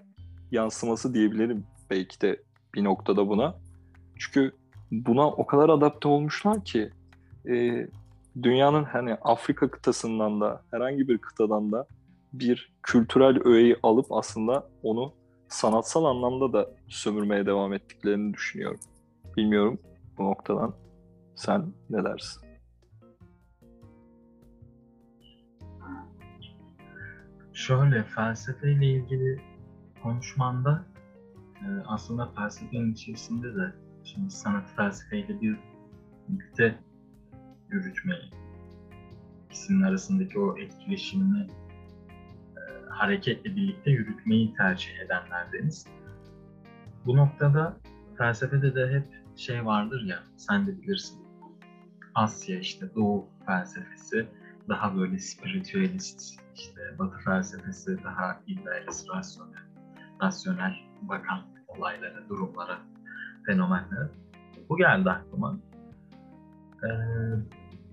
yansıması 0.51 1.13
diyebilirim 1.13 1.65
belki 1.89 2.21
de 2.21 2.43
bir 2.73 2.83
noktada 2.83 3.29
buna. 3.29 3.55
Çünkü 4.19 4.51
buna 4.91 5.27
o 5.27 5.45
kadar 5.45 5.69
adapte 5.69 6.07
olmuşlar 6.07 6.65
ki 6.65 6.89
e, 7.49 7.87
dünyanın 8.43 8.83
hani 8.83 9.13
Afrika 9.13 9.71
kıtasından 9.71 10.41
da 10.41 10.61
herhangi 10.71 11.07
bir 11.07 11.17
kıtadan 11.17 11.71
da 11.71 11.87
bir 12.33 12.73
kültürel 12.83 13.39
öğeyi 13.45 13.75
alıp 13.83 14.11
aslında 14.11 14.69
onu 14.83 15.13
sanatsal 15.47 16.05
anlamda 16.05 16.53
da 16.53 16.69
sömürmeye 16.87 17.45
devam 17.45 17.73
ettiklerini 17.73 18.33
düşünüyorum. 18.33 18.79
Bilmiyorum 19.37 19.79
bu 20.17 20.23
noktadan 20.23 20.75
sen 21.35 21.73
ne 21.89 22.03
dersin? 22.03 22.45
Şöyle 27.53 28.03
felsefeyle 28.03 28.85
ilgili 28.85 29.41
konuşmanda 30.03 30.85
e, 31.61 31.67
aslında 31.87 32.31
felsefenin 32.35 32.93
içerisinde 32.93 33.55
de 33.55 33.75
şimdi 34.03 34.31
sanat 34.31 34.75
felsefeyle 34.75 35.41
bir 35.41 35.57
birlikte 36.27 36.79
yürütmeyi, 37.69 38.31
ikisinin 39.49 39.81
arasındaki 39.81 40.39
o 40.39 40.57
etkileşimini 40.57 41.47
hareketle 42.95 43.55
birlikte 43.55 43.91
yürütmeyi 43.91 44.53
tercih 44.53 44.99
edenlerdeniz. 44.99 45.87
Bu 47.05 47.17
noktada 47.17 47.77
felsefede 48.17 48.75
de 48.75 48.93
hep 48.93 49.37
şey 49.37 49.65
vardır 49.65 50.01
ya, 50.05 50.23
sen 50.37 50.67
de 50.67 50.81
bilirsin. 50.81 51.25
Asya 52.15 52.59
işte 52.59 52.95
Doğu 52.95 53.29
felsefesi 53.45 54.27
daha 54.69 54.97
böyle 54.97 55.19
spiritüalist, 55.19 56.39
işte 56.55 56.81
Batı 56.99 57.17
felsefesi 57.17 58.03
daha 58.03 58.41
idealist, 58.47 59.09
rasyonel, 59.09 59.63
rasyonel 60.21 60.73
bakan 61.01 61.41
olaylara, 61.67 62.29
durumlara, 62.29 62.77
fenomenlere. 63.45 64.09
Bu 64.69 64.77
geldi 64.77 65.09
aklıma. 65.09 65.59
Ee, 66.83 66.87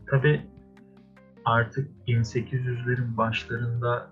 tabii 0.06 0.46
artık 1.44 1.90
1800'lerin 2.08 3.16
başlarında 3.16 4.10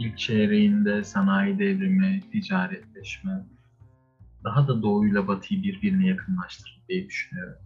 ilk 0.00 0.18
çeyreğinde 0.18 1.04
sanayi 1.04 1.58
devrimi, 1.58 2.20
ticaretleşme 2.32 3.44
daha 4.44 4.68
da 4.68 4.82
doğuyla 4.82 5.28
batıyı 5.28 5.62
birbirine 5.62 6.06
yakınlaştırır 6.06 6.82
diye 6.88 7.06
düşünüyorum. 7.06 7.58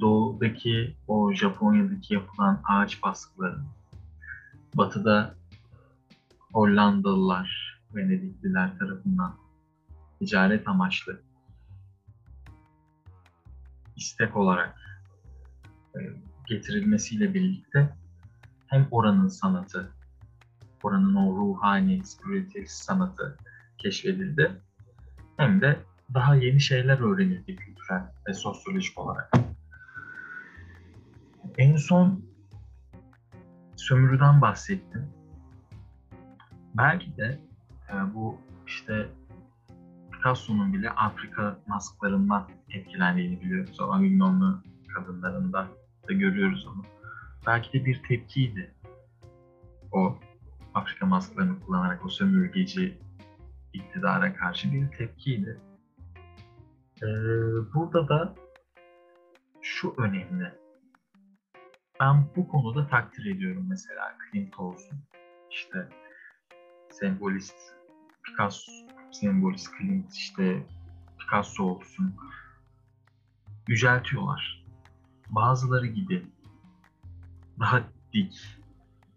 Doğudaki 0.00 0.96
o 1.08 1.32
Japonya'daki 1.32 2.14
yapılan 2.14 2.62
ağaç 2.68 3.02
baskıları, 3.02 3.60
batıda 4.74 5.34
Hollandalılar, 6.52 7.80
Venedikliler 7.94 8.78
tarafından 8.78 9.36
ticaret 10.18 10.68
amaçlı 10.68 11.20
istek 13.96 14.36
olarak 14.36 14.78
e, 15.96 15.98
getirilmesiyle 16.46 17.34
birlikte 17.34 17.96
hem 18.66 18.88
oranın 18.90 19.28
sanatı, 19.28 19.92
oranın 20.84 21.14
o 21.14 21.36
ruhani, 21.36 22.04
spiritüel 22.04 22.66
sanatı 22.66 23.38
keşfedildi 23.78 24.60
hem 25.36 25.60
de 25.60 25.78
daha 26.14 26.34
yeni 26.34 26.60
şeyler 26.60 26.98
öğrenildi 26.98 27.56
kültürel 27.56 28.02
ve 28.28 28.34
sosyolojik 28.34 28.98
olarak. 28.98 29.32
En 31.58 31.76
son 31.76 32.24
sömürüden 33.76 34.40
bahsettim. 34.40 35.08
Belki 36.74 37.16
de 37.16 37.40
e, 37.88 38.14
bu 38.14 38.38
işte 38.66 39.08
Picasso'nun 40.12 40.72
bile 40.72 40.90
Afrika 40.90 41.58
masklarından 41.66 42.48
etkilendiğini 42.70 43.40
biliyoruz. 43.40 43.80
O 43.80 43.84
Avignonlu 43.84 44.62
kadınlarında 44.94 45.68
da 46.08 46.12
görüyoruz 46.12 46.66
onu. 46.66 46.84
Belki 47.46 47.72
de 47.72 47.84
bir 47.84 48.02
tepkiydi. 48.08 48.74
O 49.92 50.18
Afrika 50.78 51.06
masklarını 51.06 51.60
kullanarak 51.60 52.04
o 52.04 52.08
sömürgeci 52.08 52.98
iktidara 53.72 54.34
karşı 54.34 54.72
bir 54.72 54.90
tepkiydi. 54.90 55.60
Ee, 57.02 57.06
burada 57.74 58.08
da 58.08 58.34
şu 59.62 59.94
önemli. 59.98 60.52
Ben 62.00 62.26
bu 62.36 62.48
konuda 62.48 62.88
takdir 62.88 63.36
ediyorum 63.36 63.66
mesela 63.68 64.16
Clint 64.32 64.60
olsun. 64.60 64.98
İşte 65.50 65.88
sembolist 66.90 67.56
Picasso 68.22 68.72
sembolist 69.12 69.72
Klimt 69.72 70.14
işte 70.14 70.66
Picasso 71.18 71.64
olsun 71.64 72.14
yüceltiyorlar. 73.68 74.64
Bazıları 75.30 75.86
gibi 75.86 76.26
daha 77.60 77.82
dik 78.12 78.58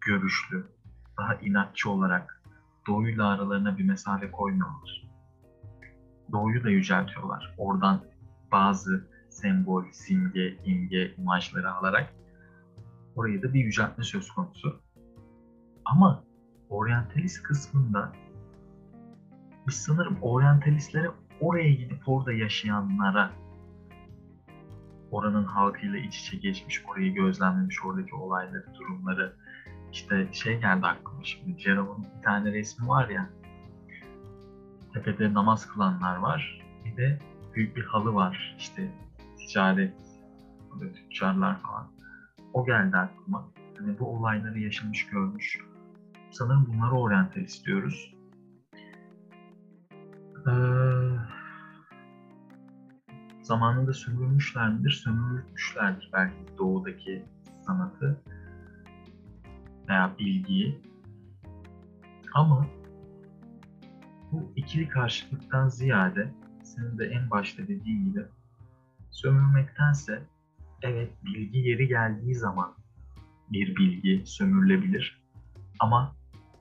görüşlü, 0.02 0.68
daha 1.22 1.36
inatçı 1.36 1.90
olarak 1.90 2.42
doğuyla 2.88 3.28
aralarına 3.28 3.78
bir 3.78 3.84
mesafe 3.84 4.32
koymuyorlar. 4.32 5.10
Doğuyu 6.32 6.64
da 6.64 6.70
yüceltiyorlar. 6.70 7.56
Oradan 7.58 8.02
bazı 8.52 9.08
sembol, 9.30 9.84
simge, 9.92 10.58
imge, 10.66 11.16
imajları 11.18 11.74
alarak 11.74 12.14
orayı 13.16 13.42
da 13.42 13.54
bir 13.54 13.64
yüceltme 13.66 14.04
söz 14.04 14.32
konusu. 14.32 14.82
Ama 15.86 16.24
oryantalist 16.70 17.44
kısmında 17.44 18.14
biz 19.68 19.76
sanırım 19.76 20.18
oryantalistlere 20.22 21.12
oraya 21.42 21.74
gidip 21.74 22.10
orada 22.10 22.34
yaşayanlara 22.34 23.32
oranın 25.12 25.46
halkıyla 25.46 25.98
iç 25.98 26.20
içe 26.20 26.38
geçmiş, 26.38 26.84
orayı 26.86 27.14
gözlemlemiş, 27.14 27.86
oradaki 27.86 28.16
olayları, 28.16 28.66
durumları. 28.80 29.36
İşte 29.92 30.28
şey 30.32 30.60
geldi 30.60 30.86
aklıma 30.86 31.24
şimdi. 31.24 31.60
Jerome'un 31.60 32.06
bir 32.18 32.24
tane 32.24 32.52
resmi 32.52 32.88
var 32.88 33.10
ya. 33.10 33.30
Tepede 34.94 35.34
namaz 35.34 35.68
kılanlar 35.68 36.16
var. 36.18 36.62
Bir 36.86 36.98
de 36.98 37.20
büyük 37.56 37.76
bir 37.76 37.84
halı 37.84 38.14
var. 38.14 38.56
İşte 38.58 38.92
ticaret, 39.38 39.94
tüccarlar 40.96 41.62
falan. 41.62 41.92
O 42.54 42.66
geldi 42.66 42.98
aklıma. 42.98 43.52
Hani 43.80 44.00
bu 44.00 44.18
olayları 44.18 44.60
yaşamış, 44.60 45.08
görmüş. 45.08 45.60
Sanırım 46.32 46.68
bunları 46.68 46.92
oryantalist 46.92 47.66
diyoruz. 47.66 48.14
Ee, 50.48 50.52
zamanında 53.42 53.94
sömürmüşler 53.94 54.70
midir? 54.70 54.92
Sömürmüşlerdir 54.92 56.10
belki 56.14 56.58
doğudaki 56.58 57.26
sanatı 57.66 58.22
veya 59.92 60.16
bilgiyi. 60.20 60.82
Ama 62.34 62.68
bu 64.32 64.54
ikili 64.56 64.88
karşılıktan 64.88 65.68
ziyade 65.68 66.34
senin 66.64 66.98
de 66.98 67.06
en 67.06 67.30
başta 67.30 67.64
dediğin 67.64 68.06
gibi 68.06 68.26
sömürmektense 69.12 70.24
evet 70.82 71.12
bilgi 71.26 71.60
yeri 71.60 71.88
geldiği 71.88 72.36
zaman 72.36 72.74
bir 73.52 73.76
bilgi 73.76 74.24
sömürülebilir. 74.26 75.22
Ama 75.80 76.16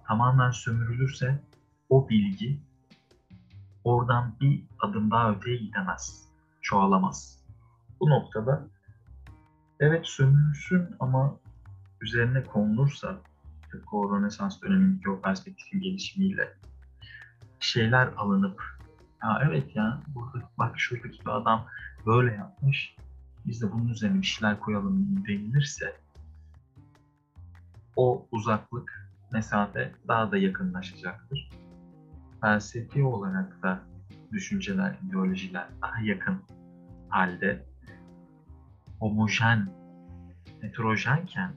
tamamen 0.07 0.51
sömürülürse 0.51 1.45
o 1.89 2.09
bilgi 2.09 2.61
oradan 3.85 4.37
bir 4.41 4.65
adım 4.81 5.11
daha 5.11 5.33
öteye 5.33 5.57
gidemez, 5.57 6.29
çoğalamaz. 6.63 7.45
Bu 8.01 8.11
noktada 8.11 8.69
evet 9.81 10.07
sömürülsün 10.07 10.97
ama 11.01 11.41
üzerine 12.01 12.45
konulursa 12.45 13.21
o 13.93 14.17
Rönesans 14.17 14.63
dönemindeki 14.63 15.11
o 15.11 15.21
perspektifin 15.21 15.81
gelişimiyle 15.81 16.57
şeyler 17.61 18.07
alınıp 18.17 18.63
ya 19.23 19.43
evet 19.45 19.77
ya 19.77 20.03
burada 20.15 20.51
bak 20.59 20.81
şuradaki 20.81 21.21
bir 21.21 21.37
adam 21.37 21.67
böyle 22.07 22.35
yapmış 22.35 22.97
biz 23.47 23.63
de 23.63 23.73
bunun 23.73 23.89
üzerine 23.89 24.21
bir 24.21 24.27
şeyler 24.27 24.61
koyalım 24.61 25.25
denilirse 25.29 25.97
o 27.97 28.27
uzaklık, 28.33 29.11
mesafe 29.33 29.93
daha 30.09 30.33
da 30.33 30.39
yakınlaşacaktır. 30.39 31.51
Felsefi 32.41 33.03
olarak 33.03 33.63
da 33.63 33.81
düşünceler, 34.33 34.99
ideolojiler 35.07 35.69
daha 35.83 36.01
yakın 36.01 36.43
halde 37.09 37.67
homojen, 38.99 39.69
heterojenken 40.61 41.53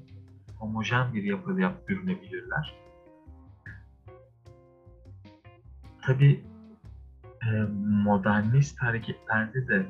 homojen 0.63 1.13
bir 1.13 1.23
yapıya 1.23 1.73
bürünebilirler. 1.87 2.75
Tabi 6.01 6.43
e, 7.45 7.61
modernist 8.03 8.81
hareketlerde 8.81 9.67
de 9.67 9.85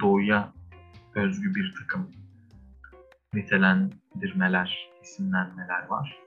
doğuya 0.00 0.52
özgü 1.14 1.54
bir 1.54 1.74
takım 1.78 2.10
nitelendirmeler, 3.34 4.90
isimlenmeler 5.02 5.86
var. 5.86 6.18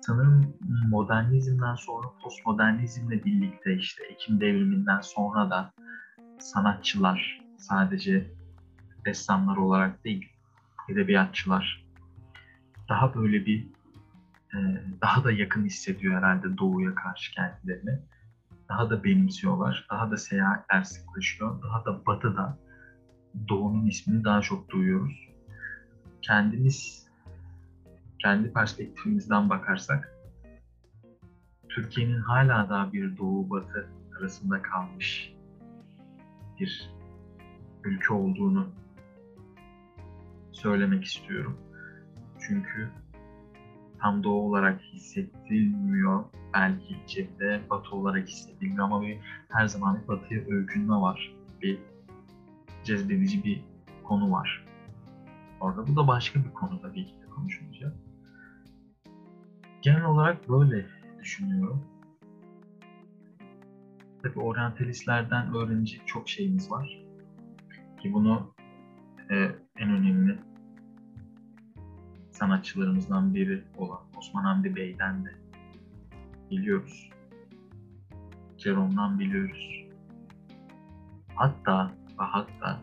Sanırım 0.00 0.56
modernizmden 0.88 1.74
sonra 1.74 2.08
postmodernizmle 2.22 3.24
birlikte 3.24 3.76
işte 3.76 4.04
Ekim 4.04 4.40
devriminden 4.40 5.00
sonra 5.00 5.50
da 5.50 5.72
sanatçılar 6.38 7.40
sadece 7.58 8.30
ressamlar 9.06 9.56
olarak 9.56 10.04
değil, 10.04 10.32
edebiyatçılar 10.88 11.89
daha 12.90 13.14
böyle 13.14 13.46
bir 13.46 13.66
e, 14.54 14.58
daha 15.02 15.24
da 15.24 15.32
yakın 15.32 15.64
hissediyor 15.64 16.14
herhalde 16.14 16.58
doğuya 16.58 16.94
karşı 16.94 17.32
kendilerini. 17.32 17.98
Daha 18.68 18.90
da 18.90 19.04
benimsiyorlar, 19.04 19.86
daha 19.90 20.10
da 20.10 20.16
seyahatler 20.16 20.82
sıklaşıyor, 20.82 21.62
daha 21.62 21.84
da 21.84 22.06
batıda 22.06 22.58
doğunun 23.48 23.86
ismini 23.86 24.24
daha 24.24 24.40
çok 24.40 24.68
duyuyoruz. 24.68 25.28
Kendimiz, 26.22 27.08
kendi 28.18 28.52
perspektifimizden 28.52 29.50
bakarsak 29.50 30.16
Türkiye'nin 31.68 32.20
hala 32.20 32.68
daha 32.70 32.92
bir 32.92 33.16
doğu 33.16 33.50
batı 33.50 33.90
arasında 34.18 34.62
kalmış 34.62 35.34
bir 36.60 36.90
ülke 37.84 38.14
olduğunu 38.14 38.68
söylemek 40.52 41.04
istiyorum. 41.04 41.69
Çünkü 42.40 42.90
tam 44.00 44.24
doğu 44.24 44.48
olarak 44.48 44.80
hissedilmiyor. 44.80 46.24
Belki 46.54 46.96
cepte 47.06 47.60
batı 47.70 47.96
olarak 47.96 48.28
hissedilmiyor 48.28 48.84
ama 48.84 49.02
bir, 49.02 49.18
her 49.48 49.66
zaman 49.66 50.02
bir 50.02 50.08
batıya 50.08 50.40
öykünme 50.48 50.94
var. 50.94 51.36
Bir 51.62 51.78
cezbedici 52.84 53.44
bir 53.44 53.64
konu 54.04 54.32
var. 54.32 54.66
Orada 55.60 55.86
bu 55.86 55.96
da 55.96 56.08
başka 56.08 56.44
bir 56.44 56.50
konu 56.50 56.80
tabii 56.82 57.06
ki 57.06 57.14
de 57.22 57.30
konuşulacak. 57.30 57.96
Genel 59.82 60.04
olarak 60.04 60.48
böyle 60.48 60.86
düşünüyorum. 61.20 61.84
Tabii 64.22 64.40
oryantalistlerden 64.40 65.54
öğrenecek 65.54 66.02
çok 66.06 66.28
şeyimiz 66.28 66.70
var. 66.70 67.04
Ki 68.02 68.12
bunu 68.12 68.54
e, 69.30 69.34
en 69.76 69.90
önemli 69.90 70.38
sanatçılarımızdan 72.40 73.34
biri 73.34 73.64
olan 73.76 74.00
Osman 74.18 74.44
Hamdi 74.44 74.76
Bey'den 74.76 75.24
de 75.24 75.34
biliyoruz. 76.50 77.10
Cerome'dan 78.58 79.18
biliyoruz. 79.18 79.86
Hatta 81.34 81.92
ve 82.20 82.24
hatta 82.24 82.80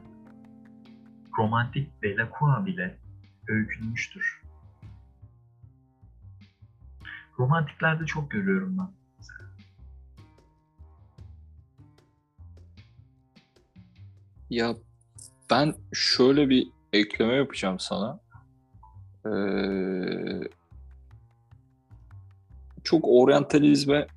romantik 1.38 2.04
Delacroix 2.04 2.66
bile 2.66 2.98
öykünmüştür. 3.48 4.42
Romantiklerde 7.40 8.06
çok 8.06 8.32
görüyorum 8.32 8.78
ben. 8.78 8.90
Ya 14.50 14.76
ben 15.50 15.76
şöyle 15.94 16.50
bir 16.50 16.68
ekleme 16.94 17.34
yapacağım 17.34 17.80
sana. 17.80 18.27
Ee, 19.28 20.50
çok 22.84 23.06
oryantalizme 23.08 24.08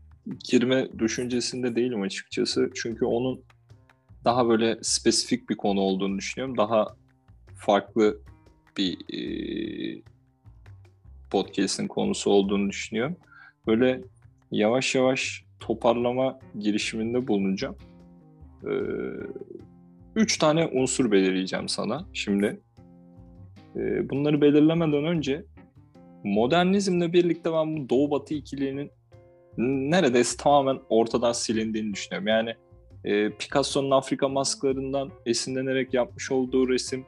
girme 0.51 0.89
düşüncesinde 0.99 1.77
değilim 1.77 2.03
açıkçası. 2.03 2.71
Çünkü 2.75 3.05
onun 3.05 3.41
daha 4.25 4.49
böyle 4.49 4.79
spesifik 4.83 5.51
bir 5.51 5.57
konu 5.57 5.81
olduğunu 5.81 6.19
düşünüyorum. 6.19 6.57
Daha 6.57 6.87
farklı 7.57 8.19
bir 8.77 8.99
e, 9.15 10.03
podcast'in 11.31 11.89
konusu 11.89 12.31
olduğunu 12.31 12.71
düşünüyorum. 12.71 13.17
Böyle 13.67 14.01
yavaş 14.51 14.95
yavaş 14.95 15.45
toparlama 15.61 16.39
girişiminde 16.59 17.29
bulunacağım. 17.29 17.77
Ee, 18.65 18.71
üç 20.17 20.39
tane 20.39 20.67
unsur 20.67 21.11
belirleyeceğim 21.11 21.69
sana 21.69 22.07
şimdi. 22.13 22.61
Ee, 23.77 24.11
bunları 24.11 24.41
belirlemeden 24.41 25.05
önce 25.05 25.45
modernizmle 26.25 27.13
birlikte 27.13 27.53
ben 27.53 27.77
bu 27.77 27.89
Doğu 27.89 28.11
Batı 28.11 28.35
ikiliğinin 28.35 28.91
neredeyse 29.57 30.37
tamamen 30.37 30.81
ortadan 30.89 31.33
silindiğini 31.33 31.95
düşünüyorum. 31.95 32.29
Yani 32.29 32.55
e, 33.05 33.31
Picasso'nun 33.31 33.91
Afrika 33.91 34.29
masklarından 34.29 35.11
esinlenerek 35.27 35.95
yapmış 35.95 36.31
olduğu 36.31 36.69
resim, 36.69 37.07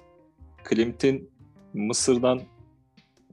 Klimt'in 0.65 1.31
Mısır'dan 1.75 2.41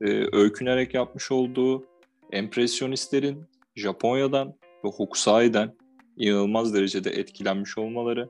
e, 0.02 0.08
öykünerek 0.32 0.94
yapmış 0.94 1.32
olduğu, 1.32 1.86
empresyonistlerin 2.32 3.44
Japonya'dan 3.76 4.48
ve 4.86 4.89
Hokusai'den 4.89 5.76
inanılmaz 6.18 6.74
derecede 6.74 7.10
etkilenmiş 7.10 7.78
olmaları 7.78 8.30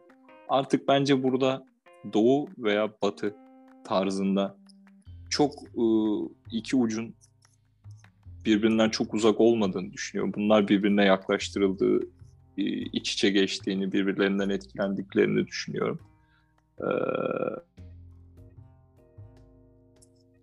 artık 0.49 0.87
bence 0.87 1.23
burada 1.23 1.65
Doğu 2.13 2.47
veya 2.57 2.89
Batı 3.01 3.35
tarzında 3.83 4.57
çok 5.29 5.53
e, 5.63 5.83
iki 6.51 6.75
ucun 6.75 7.15
birbirinden 8.45 8.89
çok 8.89 9.13
uzak 9.13 9.41
olmadığını 9.41 9.93
düşünüyorum. 9.93 10.33
Bunlar 10.35 10.67
birbirine 10.67 11.05
yaklaştırıldığı, 11.05 12.03
e, 12.57 12.63
iç 12.65 13.13
içe 13.13 13.29
geçtiğini, 13.29 13.91
birbirlerinden 13.91 14.49
etkilendiklerini 14.49 15.47
düşünüyorum. 15.47 15.99
Ee, 16.79 16.85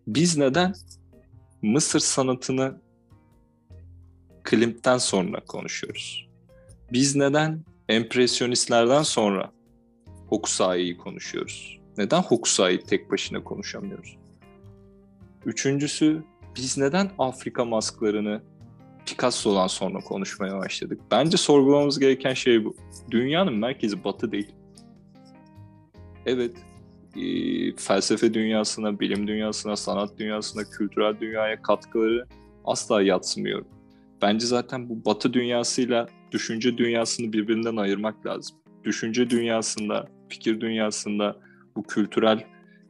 biz 0.07 0.37
neden 0.37 0.75
Mısır 1.62 2.01
sanatını 2.01 2.81
Klimt'ten 4.42 4.99
sonra 4.99 5.40
konuşuyoruz? 5.40 6.29
Biz 6.92 7.16
neden 7.16 7.64
empresyonistlerden 7.88 9.03
sonra 9.03 9.53
Hokusai'yi 10.27 10.96
konuşuyoruz? 10.96 11.81
Neden 11.99 12.22
Hokusai'yi 12.22 12.81
tek 12.81 13.11
başına 13.11 13.44
konuşamıyoruz? 13.44 14.16
Üçüncüsü 15.47 16.23
biz 16.57 16.79
neden 16.79 17.11
Afrika 17.19 17.65
masklarını 17.65 18.43
Picasso'dan 19.07 19.67
sonra 19.67 19.99
konuşmaya 19.99 20.59
başladık? 20.59 21.01
Bence 21.11 21.37
sorgulamamız 21.37 21.99
gereken 21.99 22.35
şey 22.35 22.65
bu. 22.65 22.77
Dünyanın 23.11 23.55
merkezi 23.55 24.05
batı 24.05 24.33
değil. 24.33 24.55
Evet, 26.27 26.57
e, 27.17 27.23
felsefe 27.77 28.35
dünyasına, 28.35 29.01
bilim 29.01 29.27
dünyasına, 29.27 29.77
sanat 29.77 30.19
dünyasına, 30.19 30.65
kültürel 30.65 31.21
dünyaya 31.21 31.63
katkıları 31.63 32.27
asla 32.65 33.03
yatsımıyorum. 33.03 33.67
Bence 34.23 34.47
zaten 34.47 34.89
bu 34.89 35.05
batı 35.05 35.33
dünyasıyla 35.33 36.09
düşünce 36.33 36.79
dünyasını 36.79 37.33
birbirinden 37.33 37.77
ayırmak 37.77 38.27
lazım. 38.27 38.57
Düşünce 38.85 39.31
dünyasında, 39.31 40.09
fikir 40.29 40.61
dünyasında 40.61 41.37
bu 41.77 41.83
kültürel 41.83 42.45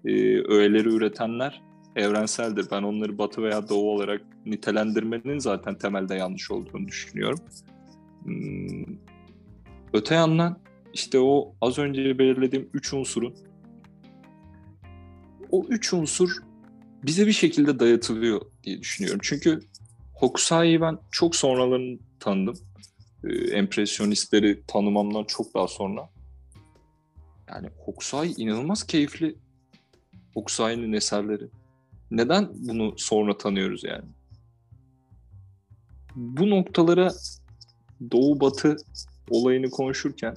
e, 0.04 0.40
öğeleri 0.40 0.88
üretenler 0.88 1.65
evrenseldir. 1.96 2.66
Ben 2.70 2.82
onları 2.82 3.18
batı 3.18 3.42
veya 3.42 3.68
doğu 3.68 3.90
olarak 3.90 4.22
nitelendirmenin 4.46 5.38
zaten 5.38 5.78
temelde 5.78 6.14
yanlış 6.14 6.50
olduğunu 6.50 6.88
düşünüyorum. 6.88 7.38
Hmm, 8.22 8.96
öte 9.92 10.14
yandan 10.14 10.58
işte 10.92 11.18
o 11.18 11.54
az 11.60 11.78
önce 11.78 12.18
belirlediğim 12.18 12.70
üç 12.74 12.92
unsurun 12.92 13.34
o 15.50 15.66
üç 15.68 15.92
unsur 15.92 16.30
bize 17.02 17.26
bir 17.26 17.32
şekilde 17.32 17.78
dayatılıyor 17.78 18.40
diye 18.64 18.80
düşünüyorum. 18.80 19.20
Çünkü 19.22 19.60
Hokusai'yi 20.14 20.80
ben 20.80 20.98
çok 21.10 21.36
sonralarını 21.36 21.98
tanıdım. 22.20 22.58
Ee, 23.24 23.32
empresyonistleri 23.34 24.62
tanımamdan 24.66 25.24
çok 25.24 25.54
daha 25.54 25.68
sonra. 25.68 26.10
Yani 27.48 27.68
Hokusai 27.84 28.34
inanılmaz 28.36 28.86
keyifli. 28.86 29.36
Hokusai'nin 30.34 30.92
eserleri. 30.92 31.48
Neden 32.10 32.48
bunu 32.54 32.94
sonra 32.96 33.38
tanıyoruz 33.38 33.84
yani? 33.84 34.04
Bu 36.16 36.50
noktalara 36.50 37.12
Doğu 38.10 38.40
Batı 38.40 38.76
olayını 39.30 39.70
konuşurken 39.70 40.36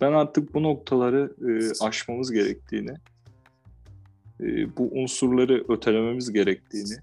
ben 0.00 0.12
artık 0.12 0.54
bu 0.54 0.62
noktaları 0.62 1.34
e, 1.48 1.84
aşmamız 1.84 2.32
gerektiğini, 2.32 2.94
e, 4.40 4.76
bu 4.76 4.90
unsurları 4.92 5.64
ötelememiz 5.68 6.32
gerektiğini, 6.32 6.94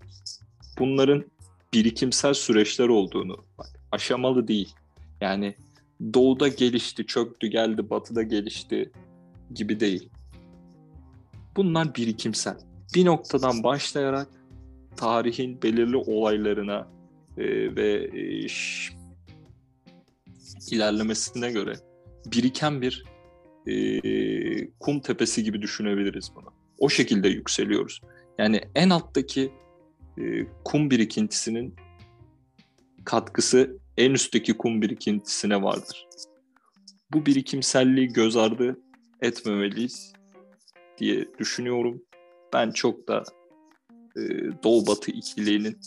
bunların 0.79 1.25
birikimsel 1.73 2.33
süreçler 2.33 2.87
olduğunu, 2.87 3.45
bak, 3.57 3.67
aşamalı 3.91 4.47
değil. 4.47 4.75
Yani 5.21 5.55
doğuda 6.13 6.47
gelişti, 6.47 7.05
çöktü, 7.05 7.47
geldi, 7.47 7.89
batıda 7.89 8.23
gelişti 8.23 8.91
gibi 9.53 9.79
değil. 9.79 10.09
Bunlar 11.55 11.95
birikimsel. 11.95 12.57
Bir 12.93 13.05
noktadan 13.05 13.63
başlayarak 13.63 14.27
tarihin 14.97 15.61
belirli 15.61 15.97
olaylarına 15.97 16.87
e, 17.37 17.75
ve 17.75 18.09
e, 18.13 18.47
ilerlemesine 20.71 21.51
göre 21.51 21.75
biriken 22.25 22.81
bir 22.81 23.03
e, 23.67 24.71
kum 24.79 24.99
tepesi 24.99 25.43
gibi 25.43 25.61
düşünebiliriz 25.61 26.31
bunu. 26.35 26.53
O 26.79 26.89
şekilde 26.89 27.27
yükseliyoruz. 27.27 28.01
Yani 28.37 28.61
en 28.75 28.89
alttaki 28.89 29.51
e, 30.17 30.45
kum 30.63 30.91
birikintisinin 30.91 31.75
katkısı 33.05 33.77
en 33.97 34.11
üstteki 34.11 34.57
kum 34.57 34.81
birikintisine 34.81 35.61
vardır. 35.61 36.07
Bu 37.13 37.25
birikimselliği 37.25 38.07
göz 38.07 38.37
ardı 38.37 38.79
etmemeliyiz 39.21 40.13
diye 40.97 41.27
düşünüyorum. 41.39 42.01
Ben 42.55 42.71
çok 42.71 43.07
da 43.07 43.23
e, 44.15 44.21
Doğu 44.63 44.87
Batı 44.87 45.11
ikiliğinin 45.11 45.79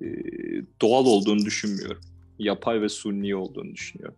e, 0.00 0.06
doğal 0.82 1.06
olduğunu 1.06 1.38
düşünmüyorum. 1.38 2.00
Yapay 2.38 2.80
ve 2.80 2.88
suni 2.88 3.36
olduğunu 3.36 3.74
düşünüyorum. 3.74 4.16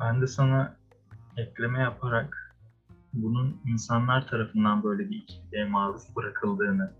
Ben 0.00 0.20
de 0.22 0.26
sana 0.26 0.76
ekleme 1.36 1.80
yaparak 1.80 2.56
bunun 3.12 3.60
insanlar 3.66 4.28
tarafından 4.28 4.82
böyle 4.82 5.10
bir 5.10 5.16
ikiliğe 5.16 5.64
maruz 5.64 6.02
bırakıldığını, 6.16 6.92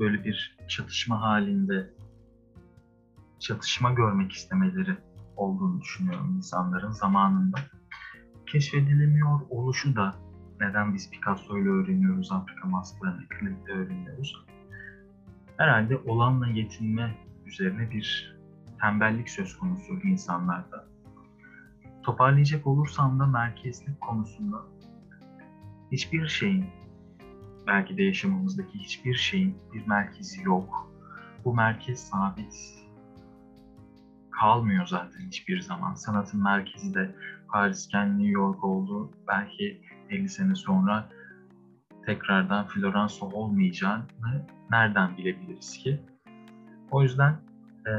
böyle 0.00 0.24
bir 0.24 0.56
çatışma 0.68 1.20
halinde 1.20 1.90
çatışma 3.40 3.92
görmek 3.92 4.32
istemeleri 4.32 4.96
olduğunu 5.36 5.80
düşünüyorum 5.80 6.36
insanların 6.36 6.90
zamanında. 6.90 7.58
Keşfedilemiyor 8.46 9.40
oluşu 9.50 9.96
da 9.96 10.23
neden 10.60 10.94
biz 10.94 11.10
Picasso 11.10 11.58
ile 11.58 11.68
öğreniyoruz, 11.68 12.32
Afrika 12.32 12.68
masklarını 12.68 13.28
Klink'te 13.28 13.72
öğreniyoruz. 13.72 14.44
Herhalde 15.56 15.96
olanla 15.96 16.46
yetinme 16.46 17.14
üzerine 17.46 17.90
bir 17.90 18.36
tembellik 18.80 19.30
söz 19.30 19.58
konusu 19.58 19.92
insanlarda. 20.04 20.84
Toparlayacak 22.02 22.66
olursam 22.66 23.20
da 23.20 23.26
merkezlik 23.26 24.00
konusunda 24.00 24.62
hiçbir 25.92 26.26
şeyin, 26.26 26.66
belki 27.66 27.96
de 27.96 28.02
yaşamımızdaki 28.02 28.78
hiçbir 28.78 29.14
şeyin 29.14 29.58
bir 29.72 29.86
merkezi 29.86 30.42
yok. 30.42 30.90
Bu 31.44 31.54
merkez 31.54 32.08
sabit 32.08 32.84
kalmıyor 34.30 34.86
zaten 34.86 35.20
hiçbir 35.26 35.60
zaman. 35.60 35.94
Sanatın 35.94 36.42
merkezi 36.42 36.94
de 36.94 37.14
Paris'ken 37.48 38.18
New 38.18 38.30
York 38.30 38.64
oldu. 38.64 39.10
Belki 39.28 39.80
50 40.10 40.28
sene 40.28 40.54
sonra 40.54 41.08
tekrardan 42.06 42.66
Floransa 42.66 43.26
olmayacağını 43.26 44.04
nereden 44.70 45.16
bilebiliriz 45.16 45.78
ki? 45.78 46.00
O 46.90 47.02
yüzden 47.02 47.32
e, 47.86 47.92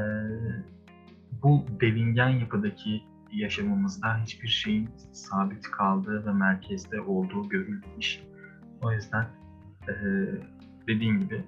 bu 1.42 1.64
devingen 1.80 2.28
yapıdaki 2.28 3.02
yaşamımızda 3.32 4.18
hiçbir 4.18 4.48
şeyin 4.48 4.90
sabit 5.12 5.70
kaldığı 5.70 6.26
ve 6.26 6.32
merkezde 6.32 7.00
olduğu 7.00 7.48
görülmemiş. 7.48 8.22
O 8.82 8.92
yüzden 8.92 9.26
e, 9.88 9.94
dediğim 10.88 11.20
gibi 11.20 11.44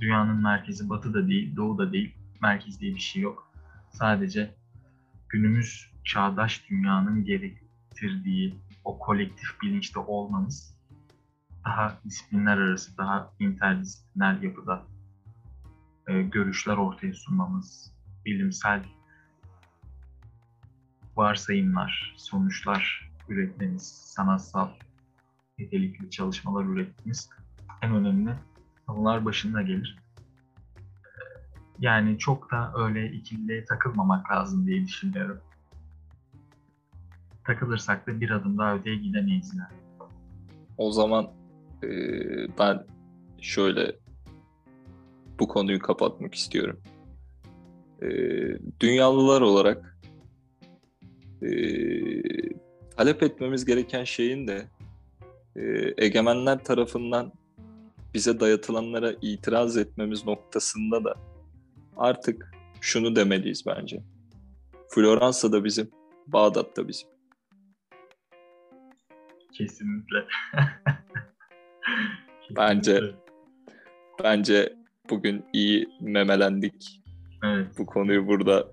dünyanın 0.00 0.42
merkezi 0.42 0.88
batı 0.88 1.14
da 1.14 1.28
değil, 1.28 1.56
doğu 1.56 1.78
da 1.78 1.92
değil, 1.92 2.14
merkez 2.42 2.80
diye 2.80 2.94
bir 2.94 3.00
şey 3.00 3.22
yok. 3.22 3.52
Sadece 3.90 4.54
günümüz 5.28 5.92
çağdaş 6.04 6.70
dünyanın 6.70 7.24
gerektirdiği 7.24 8.54
o 8.84 8.98
kolektif 8.98 9.62
bilinçte 9.62 10.00
olmamız 10.00 10.74
daha 11.64 11.98
disiplinler 12.04 12.58
arası, 12.58 12.98
daha 12.98 13.32
interdisipliner 13.38 14.42
yapıda 14.42 14.82
e, 16.08 16.22
görüşler 16.22 16.76
ortaya 16.76 17.12
sunmamız, 17.12 17.92
bilimsel 18.26 18.84
varsayımlar, 21.16 22.14
sonuçlar 22.16 23.10
üretmemiz, 23.28 23.82
sanatsal 23.82 24.68
nitelikli 25.58 26.10
çalışmalar 26.10 26.64
üretmemiz 26.64 27.30
en 27.82 27.94
önemli 27.94 28.34
konular 28.86 29.24
başında 29.24 29.62
gelir. 29.62 29.96
Yani 31.78 32.18
çok 32.18 32.50
da 32.50 32.72
öyle 32.76 33.12
ikiliye 33.12 33.64
takılmamak 33.64 34.30
lazım 34.30 34.66
diye 34.66 34.86
düşünüyorum. 34.86 35.40
Takılırsak 37.46 38.06
da 38.06 38.20
bir 38.20 38.30
adım 38.30 38.58
daha 38.58 38.74
öteye 38.76 38.96
gidemeyiz 38.96 39.52
yani. 39.54 39.82
O 40.78 40.92
zaman 40.92 41.30
e, 41.82 41.88
ben 42.58 42.86
şöyle 43.40 43.96
bu 45.38 45.48
konuyu 45.48 45.78
kapatmak 45.78 46.34
istiyorum. 46.34 46.80
E, 48.02 48.08
dünyalılar 48.80 49.40
olarak 49.40 49.98
e, 51.42 51.50
talep 52.96 53.22
etmemiz 53.22 53.64
gereken 53.64 54.04
şeyin 54.04 54.48
de 54.48 54.68
e, 55.56 55.94
egemenler 55.98 56.64
tarafından 56.64 57.32
bize 58.14 58.40
dayatılanlara 58.40 59.14
itiraz 59.22 59.76
etmemiz 59.76 60.26
noktasında 60.26 61.04
da 61.04 61.14
artık 61.96 62.52
şunu 62.80 63.16
demeliyiz 63.16 63.64
bence. 63.66 64.02
Floransa 64.88 65.52
da 65.52 65.64
bizim, 65.64 65.90
Bağdat 66.26 66.76
da 66.76 66.88
bizim. 66.88 67.11
Kesinlikle. 69.52 70.26
Bence 72.56 73.14
bence 74.24 74.72
bugün 75.10 75.44
iyi 75.52 75.88
memelendik. 76.00 77.02
Evet. 77.44 77.66
Bu 77.78 77.86
konuyu 77.86 78.26
burada 78.26 78.72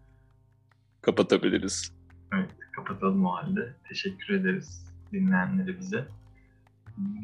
kapatabiliriz. 1.02 1.94
Evet, 2.34 2.50
kapatalım 2.76 3.26
o 3.26 3.32
halde. 3.32 3.76
Teşekkür 3.90 4.34
ederiz 4.34 4.86
dinleyenlere 5.12 5.80
bize. 5.80 6.08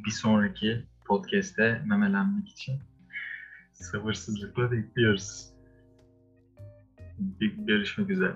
Bir 0.06 0.12
sonraki 0.12 0.84
podcast'te 1.06 1.82
memelenmek 1.86 2.50
için 2.50 2.80
sabırsızlıkla 3.72 4.72
bekliyoruz. 4.72 5.50
Görüşmek 7.39 8.10
üzere. 8.10 8.36